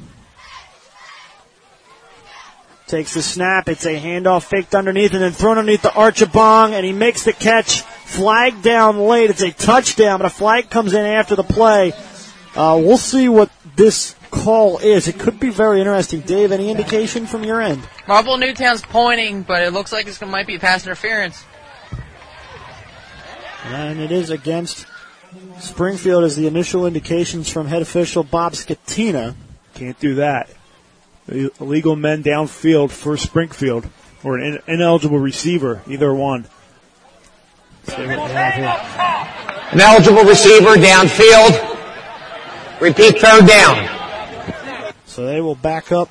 Takes 2.88 3.16
the 3.16 3.22
snap. 3.24 3.68
It's 3.68 3.86
a 3.86 4.00
handoff 4.00 4.44
faked 4.44 4.76
underneath 4.76 5.14
and 5.14 5.24
then 5.24 5.32
thrown 5.32 5.58
underneath 5.58 5.82
the 5.82 5.90
Archibong 5.90 6.74
and 6.74 6.86
he 6.86 6.94
makes 6.94 7.24
the 7.24 7.34
catch. 7.34 7.82
Flag 7.82 8.62
down 8.62 9.00
late. 9.00 9.32
It's 9.32 9.42
a 9.42 9.52
touchdown, 9.52 10.20
but 10.20 10.28
a 10.28 10.30
flag 10.30 10.70
comes 10.70 10.94
in 10.94 11.06
after 11.06 11.36
the 11.36 11.44
play. 11.44 11.94
Uh, 12.56 12.80
we'll 12.82 12.98
see 12.98 13.28
what 13.28 13.50
this 13.76 14.16
call 14.30 14.78
is. 14.78 15.08
It 15.08 15.18
could 15.18 15.40
be 15.40 15.50
very 15.50 15.80
interesting. 15.80 16.22
Dave, 16.22 16.52
any 16.52 16.70
indication 16.70 17.26
from 17.26 17.44
your 17.44 17.60
end? 17.60 17.82
Marple 18.08 18.38
Newtown's 18.38 18.84
pointing, 18.84 19.42
but 19.42 19.64
it 19.64 19.74
looks 19.74 19.92
like 19.92 20.06
going 20.06 20.32
might 20.32 20.48
be 20.48 20.60
pass 20.60 20.86
interference. 20.86 21.44
And 23.66 24.00
it 24.00 24.12
is 24.12 24.30
against 24.30 24.86
Springfield 25.60 26.24
as 26.24 26.36
the 26.36 26.48
initial 26.48 26.86
indications 26.86 27.50
from 27.50 27.68
head 27.68 27.82
official 27.82 28.24
Bob 28.24 28.54
Scatina. 28.54 29.36
Can't 29.74 30.00
do 30.00 30.16
that. 30.16 30.50
Illegal 31.28 31.96
men 31.96 32.22
downfield 32.24 32.92
for 32.92 33.18
Springfield 33.18 33.90
or 34.24 34.38
an 34.38 34.60
ineligible 34.68 35.20
receiver, 35.20 35.82
either 35.88 36.14
one. 36.14 36.46
An 39.72 39.82
eligible 39.82 40.24
receiver 40.24 40.76
downfield. 40.76 41.72
Repeat 42.82 43.20
third 43.20 43.48
down. 43.48 43.90
So 45.06 45.26
they 45.26 45.42
will 45.42 45.56
back 45.56 45.92
up 45.92 46.10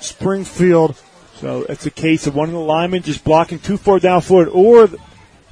Springfield. 0.00 0.96
So 1.36 1.64
it's 1.68 1.86
a 1.86 1.90
case 1.90 2.26
of 2.26 2.34
one 2.36 2.48
of 2.48 2.54
the 2.54 2.60
linemen 2.60 3.02
just 3.02 3.24
blocking 3.24 3.58
too 3.58 3.76
far 3.76 3.98
downfield, 3.98 4.54
or 4.54 4.88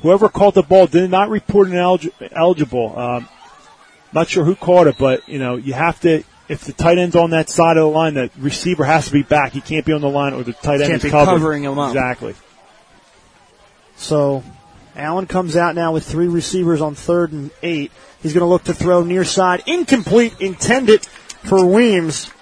whoever 0.03 0.29
caught 0.29 0.55
the 0.55 0.63
ball 0.63 0.87
did 0.87 1.11
not 1.11 1.31
report 1.31 1.69
an 1.69 1.75
elig- 1.75 2.13
eligible. 2.33 2.97
Um, 2.97 3.29
not 4.13 4.29
sure 4.29 4.45
who 4.45 4.55
caught 4.55 4.87
it, 4.87 4.99
but 4.99 5.29
you 5.29 5.39
know 5.39 5.57
you 5.57 5.73
have 5.73 6.01
to. 6.01 6.23
If 6.51 6.65
the 6.65 6.73
tight 6.73 6.99
end's 6.99 7.15
on 7.15 7.31
that 7.31 7.49
side 7.49 7.77
of 7.77 7.85
the 7.85 7.97
line, 7.97 8.15
the 8.15 8.29
receiver 8.37 8.83
has 8.83 9.07
to 9.07 9.13
be 9.13 9.23
back. 9.23 9.53
He 9.53 9.61
can't 9.61 9.87
be 9.87 9.93
on 9.93 10.01
the 10.01 10.09
line, 10.09 10.33
or 10.33 10.43
the 10.43 10.53
tight 10.53 10.81
end 10.81 10.91
Can't 10.91 10.95
is 10.95 11.05
be 11.05 11.11
covered. 11.11 11.31
covering 11.31 11.63
him 11.63 11.79
up. 11.79 11.91
Exactly. 11.91 12.35
So 13.95 14.43
Allen 14.97 15.29
comes 15.29 15.55
out 15.55 15.77
now 15.77 15.93
with 15.93 16.05
three 16.05 16.27
receivers 16.27 16.81
on 16.81 16.97
third 16.97 17.31
and 17.31 17.53
eight. 17.63 17.93
He's 18.21 18.35
going 18.35 18.43
to 18.43 18.49
look 18.49 18.65
to 18.65 18.75
throw 18.75 19.05
near 19.05 19.23
side, 19.23 19.63
incomplete, 19.67 20.41
intended 20.41 21.05
for 21.05 21.65
Weems 21.65 22.33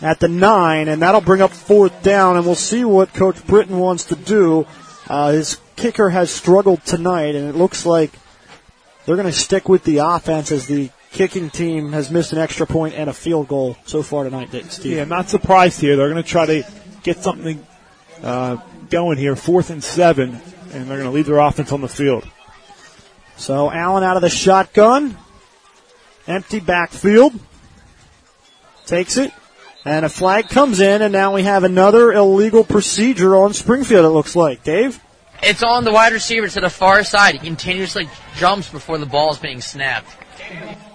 at 0.00 0.20
the 0.20 0.28
nine, 0.28 0.88
and 0.88 1.02
that'll 1.02 1.20
bring 1.20 1.42
up 1.42 1.50
fourth 1.50 2.02
down. 2.02 2.38
And 2.38 2.46
we'll 2.46 2.54
see 2.54 2.82
what 2.82 3.12
Coach 3.12 3.46
Britton 3.46 3.78
wants 3.78 4.04
to 4.04 4.16
do. 4.16 4.66
Uh, 5.06 5.32
his 5.32 5.58
kicker 5.76 6.08
has 6.08 6.30
struggled 6.30 6.82
tonight, 6.86 7.34
and 7.34 7.46
it 7.46 7.56
looks 7.56 7.84
like 7.84 8.10
they're 9.04 9.16
going 9.16 9.28
to 9.28 9.32
stick 9.32 9.68
with 9.68 9.84
the 9.84 9.98
offense 9.98 10.50
as 10.50 10.66
the 10.66 10.88
kicking 11.14 11.48
team 11.48 11.92
has 11.92 12.10
missed 12.10 12.32
an 12.32 12.38
extra 12.38 12.66
point 12.66 12.94
and 12.94 13.08
a 13.08 13.12
field 13.12 13.48
goal 13.48 13.76
so 13.86 14.02
far 14.02 14.24
tonight. 14.24 14.50
Steve. 14.70 14.96
Yeah, 14.96 15.02
I'm 15.02 15.08
not 15.08 15.28
surprised 15.30 15.80
here. 15.80 15.96
They're 15.96 16.10
going 16.10 16.22
to 16.22 16.28
try 16.28 16.44
to 16.46 16.66
get 17.02 17.18
something 17.18 17.64
uh, 18.22 18.56
going 18.90 19.16
here, 19.16 19.36
fourth 19.36 19.70
and 19.70 19.82
seven, 19.82 20.40
and 20.72 20.88
they're 20.88 20.98
going 20.98 21.04
to 21.04 21.10
leave 21.10 21.26
their 21.26 21.38
offense 21.38 21.72
on 21.72 21.80
the 21.80 21.88
field. 21.88 22.28
So 23.36 23.70
Allen 23.70 24.04
out 24.04 24.16
of 24.16 24.22
the 24.22 24.28
shotgun. 24.28 25.16
Empty 26.26 26.60
backfield. 26.60 27.32
Takes 28.86 29.16
it. 29.16 29.32
And 29.84 30.04
a 30.04 30.08
flag 30.08 30.48
comes 30.48 30.80
in, 30.80 31.02
and 31.02 31.12
now 31.12 31.34
we 31.34 31.42
have 31.42 31.62
another 31.62 32.12
illegal 32.12 32.64
procedure 32.64 33.36
on 33.36 33.52
Springfield, 33.52 34.04
it 34.04 34.08
looks 34.08 34.34
like. 34.34 34.64
Dave? 34.64 34.98
It's 35.42 35.62
on 35.62 35.84
the 35.84 35.92
wide 35.92 36.12
receiver 36.12 36.48
to 36.48 36.60
the 36.60 36.70
far 36.70 37.04
side. 37.04 37.34
He 37.34 37.40
continuously 37.40 38.08
jumps 38.36 38.70
before 38.70 38.96
the 38.96 39.06
ball 39.06 39.30
is 39.30 39.38
being 39.38 39.60
snapped. 39.60 40.16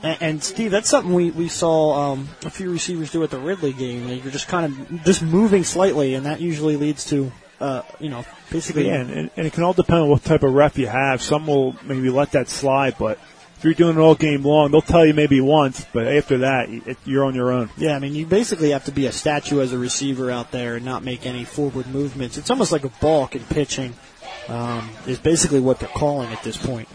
And, 0.04 0.18
and 0.22 0.44
Steve, 0.44 0.72
that's 0.72 0.90
something 0.90 1.14
we, 1.14 1.32
we 1.32 1.48
saw 1.48 2.14
um, 2.14 2.30
a 2.46 2.50
few 2.50 2.72
receivers 2.72 3.12
do 3.12 3.24
at 3.24 3.30
the 3.30 3.40
Ridley 3.40 3.74
game. 3.74 4.08
You're 4.08 4.32
just 4.32 4.48
kind 4.48 4.66
of 4.66 5.04
just 5.04 5.22
moving 5.22 5.64
slightly, 5.64 6.16
and 6.16 6.26
that 6.26 6.40
usually 6.40 6.78
leads 6.78 7.06
to, 7.06 7.32
uh, 7.60 7.82
you 8.00 8.10
know, 8.10 8.26
basically. 8.52 8.88
Yeah, 8.88 9.02
and, 9.02 9.30
and 9.36 9.48
it 9.48 9.54
can 9.54 9.64
all 9.64 9.74
depend 9.74 10.02
on 10.02 10.10
what 10.10 10.24
type 10.24 10.44
of 10.44 10.54
ref 10.54 10.78
you 10.78 10.88
have. 10.88 11.22
Some 11.22 11.48
will 11.48 11.76
maybe 11.84 12.10
let 12.10 12.32
that 12.32 12.50
slide, 12.50 12.96
but 12.98 13.20
if 13.58 13.66
you're 13.66 13.74
doing 13.74 13.98
it 13.98 14.00
all 14.00 14.16
game 14.16 14.44
long, 14.44 14.72
they'll 14.72 14.82
tell 14.82 15.06
you 15.06 15.14
maybe 15.14 15.42
once, 15.42 15.86
but 15.92 16.08
after 16.08 16.38
that, 16.40 16.70
it, 16.70 16.98
you're 17.04 17.26
on 17.26 17.36
your 17.36 17.52
own. 17.52 17.70
Yeah, 17.76 17.94
I 17.94 18.00
mean, 18.00 18.16
you 18.16 18.26
basically 18.26 18.70
have 18.70 18.86
to 18.86 18.94
be 18.94 19.06
a 19.06 19.12
statue 19.12 19.60
as 19.60 19.74
a 19.74 19.78
receiver 19.78 20.32
out 20.32 20.52
there 20.52 20.78
and 20.78 20.86
not 20.86 21.04
make 21.04 21.26
any 21.26 21.44
forward 21.44 21.88
movements. 21.88 22.38
It's 22.38 22.50
almost 22.50 22.72
like 22.72 22.86
a 22.86 22.92
balk 23.02 23.36
in 23.36 23.44
pitching, 23.44 23.96
um, 24.48 24.90
is 25.08 25.20
basically 25.20 25.60
what 25.60 25.80
they're 25.80 25.90
calling 25.90 26.30
at 26.32 26.42
this 26.42 26.56
point. 26.56 26.88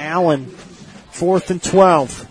Allen, 0.00 0.46
fourth 1.10 1.50
and 1.50 1.62
12. 1.62 2.26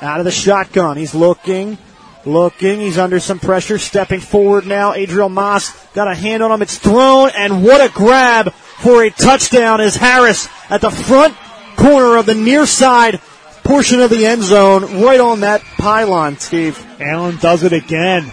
Out 0.00 0.18
of 0.18 0.24
the 0.24 0.30
shotgun. 0.30 0.96
He's 0.96 1.14
looking, 1.14 1.78
looking. 2.24 2.80
He's 2.80 2.98
under 2.98 3.20
some 3.20 3.38
pressure. 3.38 3.78
Stepping 3.78 4.20
forward 4.20 4.66
now. 4.66 4.94
Adriel 4.94 5.28
Moss 5.28 5.72
got 5.94 6.10
a 6.10 6.14
hand 6.14 6.42
on 6.42 6.52
him. 6.52 6.62
It's 6.62 6.78
thrown, 6.78 7.30
and 7.36 7.64
what 7.64 7.80
a 7.80 7.92
grab 7.92 8.52
for 8.52 9.02
a 9.02 9.10
touchdown 9.10 9.80
is 9.80 9.96
Harris 9.96 10.48
at 10.70 10.80
the 10.80 10.90
front 10.90 11.34
corner 11.76 12.16
of 12.16 12.26
the 12.26 12.34
near 12.34 12.66
side 12.66 13.20
portion 13.64 14.00
of 14.00 14.10
the 14.10 14.24
end 14.24 14.42
zone, 14.42 15.02
right 15.02 15.18
on 15.18 15.40
that 15.40 15.60
pylon, 15.76 16.38
Steve. 16.38 16.84
Allen 17.00 17.36
does 17.38 17.64
it 17.64 17.72
again. 17.72 18.30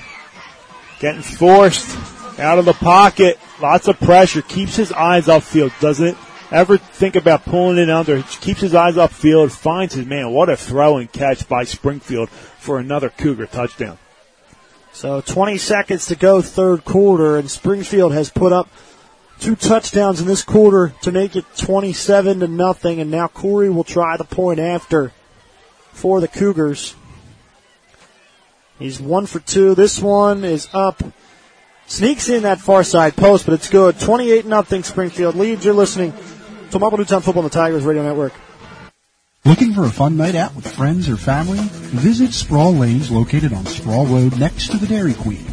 Getting 0.99 1.23
forced 1.23 1.97
out 2.39 2.59
of 2.59 2.65
the 2.65 2.73
pocket. 2.73 3.39
Lots 3.59 3.87
of 3.87 3.99
pressure. 3.99 4.41
Keeps 4.41 4.75
his 4.75 4.91
eyes 4.91 5.27
upfield. 5.27 5.77
Doesn't 5.79 6.17
ever 6.53 6.77
think 6.77 7.15
about 7.15 7.43
pulling 7.43 7.77
it 7.77 7.89
under. 7.89 8.17
He 8.17 8.23
keeps 8.23 8.61
his 8.61 8.75
eyes 8.75 8.95
upfield. 8.95 9.51
Finds 9.51 9.95
his 9.95 10.05
man. 10.05 10.31
What 10.31 10.49
a 10.49 10.55
throw 10.55 10.97
and 10.97 11.11
catch 11.11 11.47
by 11.49 11.63
Springfield 11.63 12.29
for 12.29 12.79
another 12.79 13.09
Cougar 13.09 13.47
touchdown. 13.47 13.97
So 14.93 15.21
20 15.21 15.57
seconds 15.57 16.05
to 16.05 16.15
go 16.15 16.41
third 16.41 16.85
quarter 16.85 17.37
and 17.37 17.49
Springfield 17.49 18.13
has 18.13 18.29
put 18.29 18.53
up 18.53 18.69
two 19.39 19.55
touchdowns 19.55 20.21
in 20.21 20.27
this 20.27 20.43
quarter 20.43 20.93
to 21.01 21.11
make 21.11 21.35
it 21.35 21.45
27 21.57 22.41
to 22.41 22.47
nothing 22.47 23.01
and 23.01 23.09
now 23.09 23.27
Corey 23.27 23.71
will 23.71 23.83
try 23.83 24.15
the 24.15 24.23
point 24.23 24.59
after 24.59 25.11
for 25.91 26.21
the 26.21 26.27
Cougars. 26.27 26.95
He's 28.77 29.01
one 29.01 29.25
for 29.25 29.39
two. 29.39 29.73
This 29.73 29.99
one 29.99 30.43
is 30.43 30.69
up. 30.73 31.01
Sneaks 31.87 32.29
in 32.29 32.43
that 32.43 32.59
far 32.59 32.83
side 32.83 33.15
post, 33.15 33.45
but 33.45 33.53
it's 33.53 33.69
good. 33.69 33.99
28 33.99 34.45
nothing 34.45 34.83
Springfield 34.83 35.35
leads. 35.35 35.65
You're 35.65 35.73
listening 35.73 36.13
to 36.73 36.79
Marple 36.79 36.97
Newtown 36.97 37.21
Football 37.21 37.43
on 37.43 37.49
the 37.49 37.53
Tigers 37.53 37.83
Radio 37.83 38.03
Network. 38.03 38.33
Looking 39.45 39.73
for 39.73 39.83
a 39.83 39.91
fun 39.91 40.17
night 40.17 40.33
out 40.33 40.55
with 40.55 40.67
friends 40.67 41.07
or 41.07 41.17
family? 41.17 41.59
Visit 41.61 42.33
Sproul 42.33 42.73
Lanes 42.73 43.11
located 43.11 43.53
on 43.53 43.65
Sproul 43.67 44.07
Road 44.07 44.39
next 44.39 44.71
to 44.71 44.77
the 44.77 44.87
Dairy 44.87 45.13
Queen. 45.13 45.52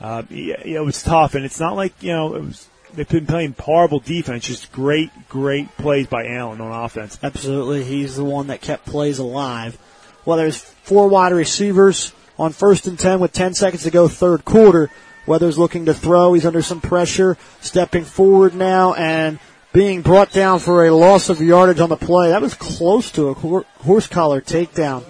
Uh, 0.00 0.22
yeah, 0.30 0.56
it 0.64 0.84
was 0.84 1.02
tough, 1.02 1.34
and 1.34 1.44
it's 1.44 1.60
not 1.60 1.76
like, 1.76 1.92
you 2.02 2.12
know, 2.12 2.34
it 2.34 2.40
was, 2.42 2.68
they've 2.94 3.08
been 3.08 3.26
playing 3.26 3.54
horrible 3.58 3.98
defense, 3.98 4.46
just 4.46 4.72
great, 4.72 5.10
great 5.28 5.68
plays 5.76 6.06
by 6.06 6.26
Allen 6.26 6.60
on 6.60 6.84
offense. 6.84 7.18
Absolutely. 7.22 7.84
He's 7.84 8.16
the 8.16 8.24
one 8.24 8.46
that 8.46 8.62
kept 8.62 8.86
plays 8.86 9.18
alive. 9.18 9.76
Well, 10.24 10.38
there's 10.38 10.58
four 10.58 11.08
wide 11.08 11.32
receivers 11.32 12.12
on 12.38 12.52
first 12.52 12.86
and 12.86 12.98
10 12.98 13.20
with 13.20 13.32
10 13.32 13.54
seconds 13.54 13.82
to 13.82 13.90
go 13.90 14.08
third 14.08 14.44
quarter. 14.44 14.90
Weathers 15.26 15.58
looking 15.58 15.86
to 15.86 15.94
throw. 15.94 16.32
He's 16.32 16.46
under 16.46 16.62
some 16.62 16.80
pressure, 16.80 17.36
stepping 17.60 18.04
forward 18.04 18.54
now, 18.54 18.94
and 18.94 19.38
being 19.72 20.02
brought 20.02 20.32
down 20.32 20.58
for 20.58 20.86
a 20.86 20.94
loss 20.94 21.28
of 21.28 21.40
yardage 21.40 21.80
on 21.80 21.88
the 21.88 21.96
play. 21.96 22.30
That 22.30 22.42
was 22.42 22.54
close 22.54 23.10
to 23.12 23.28
a 23.28 23.34
horse 23.34 24.06
collar 24.06 24.40
takedown. 24.40 25.04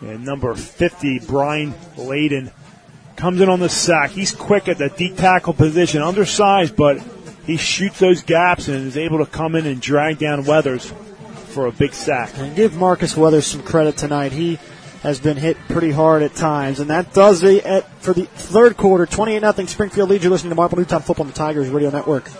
And 0.00 0.24
number 0.24 0.54
50, 0.54 1.20
Brian 1.20 1.72
Layden, 1.96 2.52
comes 3.16 3.40
in 3.40 3.48
on 3.48 3.58
the 3.60 3.68
sack. 3.68 4.10
He's 4.10 4.34
quick 4.34 4.68
at 4.68 4.78
the 4.78 4.88
deep 4.90 5.16
tackle 5.16 5.52
position, 5.52 6.02
undersized, 6.02 6.76
but 6.76 7.02
he 7.44 7.56
shoots 7.56 7.98
those 7.98 8.22
gaps 8.22 8.68
and 8.68 8.86
is 8.86 8.96
able 8.96 9.18
to 9.18 9.26
come 9.26 9.56
in 9.56 9.66
and 9.66 9.80
drag 9.80 10.18
down 10.18 10.44
Weathers 10.44 10.92
for 11.48 11.66
a 11.66 11.72
big 11.72 11.92
sack. 11.92 12.30
And 12.36 12.54
give 12.54 12.76
Marcus 12.76 13.16
Weathers 13.16 13.46
some 13.46 13.62
credit 13.62 13.96
tonight. 13.96 14.30
He 14.30 14.58
has 15.02 15.18
been 15.18 15.36
hit 15.36 15.56
pretty 15.68 15.90
hard 15.90 16.22
at 16.22 16.34
times, 16.34 16.78
and 16.78 16.90
that 16.90 17.12
does 17.12 17.42
it 17.42 17.84
for 18.00 18.12
the 18.12 18.24
third 18.24 18.76
quarter. 18.76 19.06
28 19.06 19.40
0 19.40 19.66
Springfield 19.66 20.10
leads. 20.10 20.22
You're 20.22 20.30
listening 20.30 20.50
to 20.50 20.56
Marple 20.56 20.78
Newtown 20.78 21.02
Football 21.02 21.24
on 21.24 21.30
the 21.30 21.36
Tigers 21.36 21.68
Radio 21.68 21.90
Network. 21.90 22.30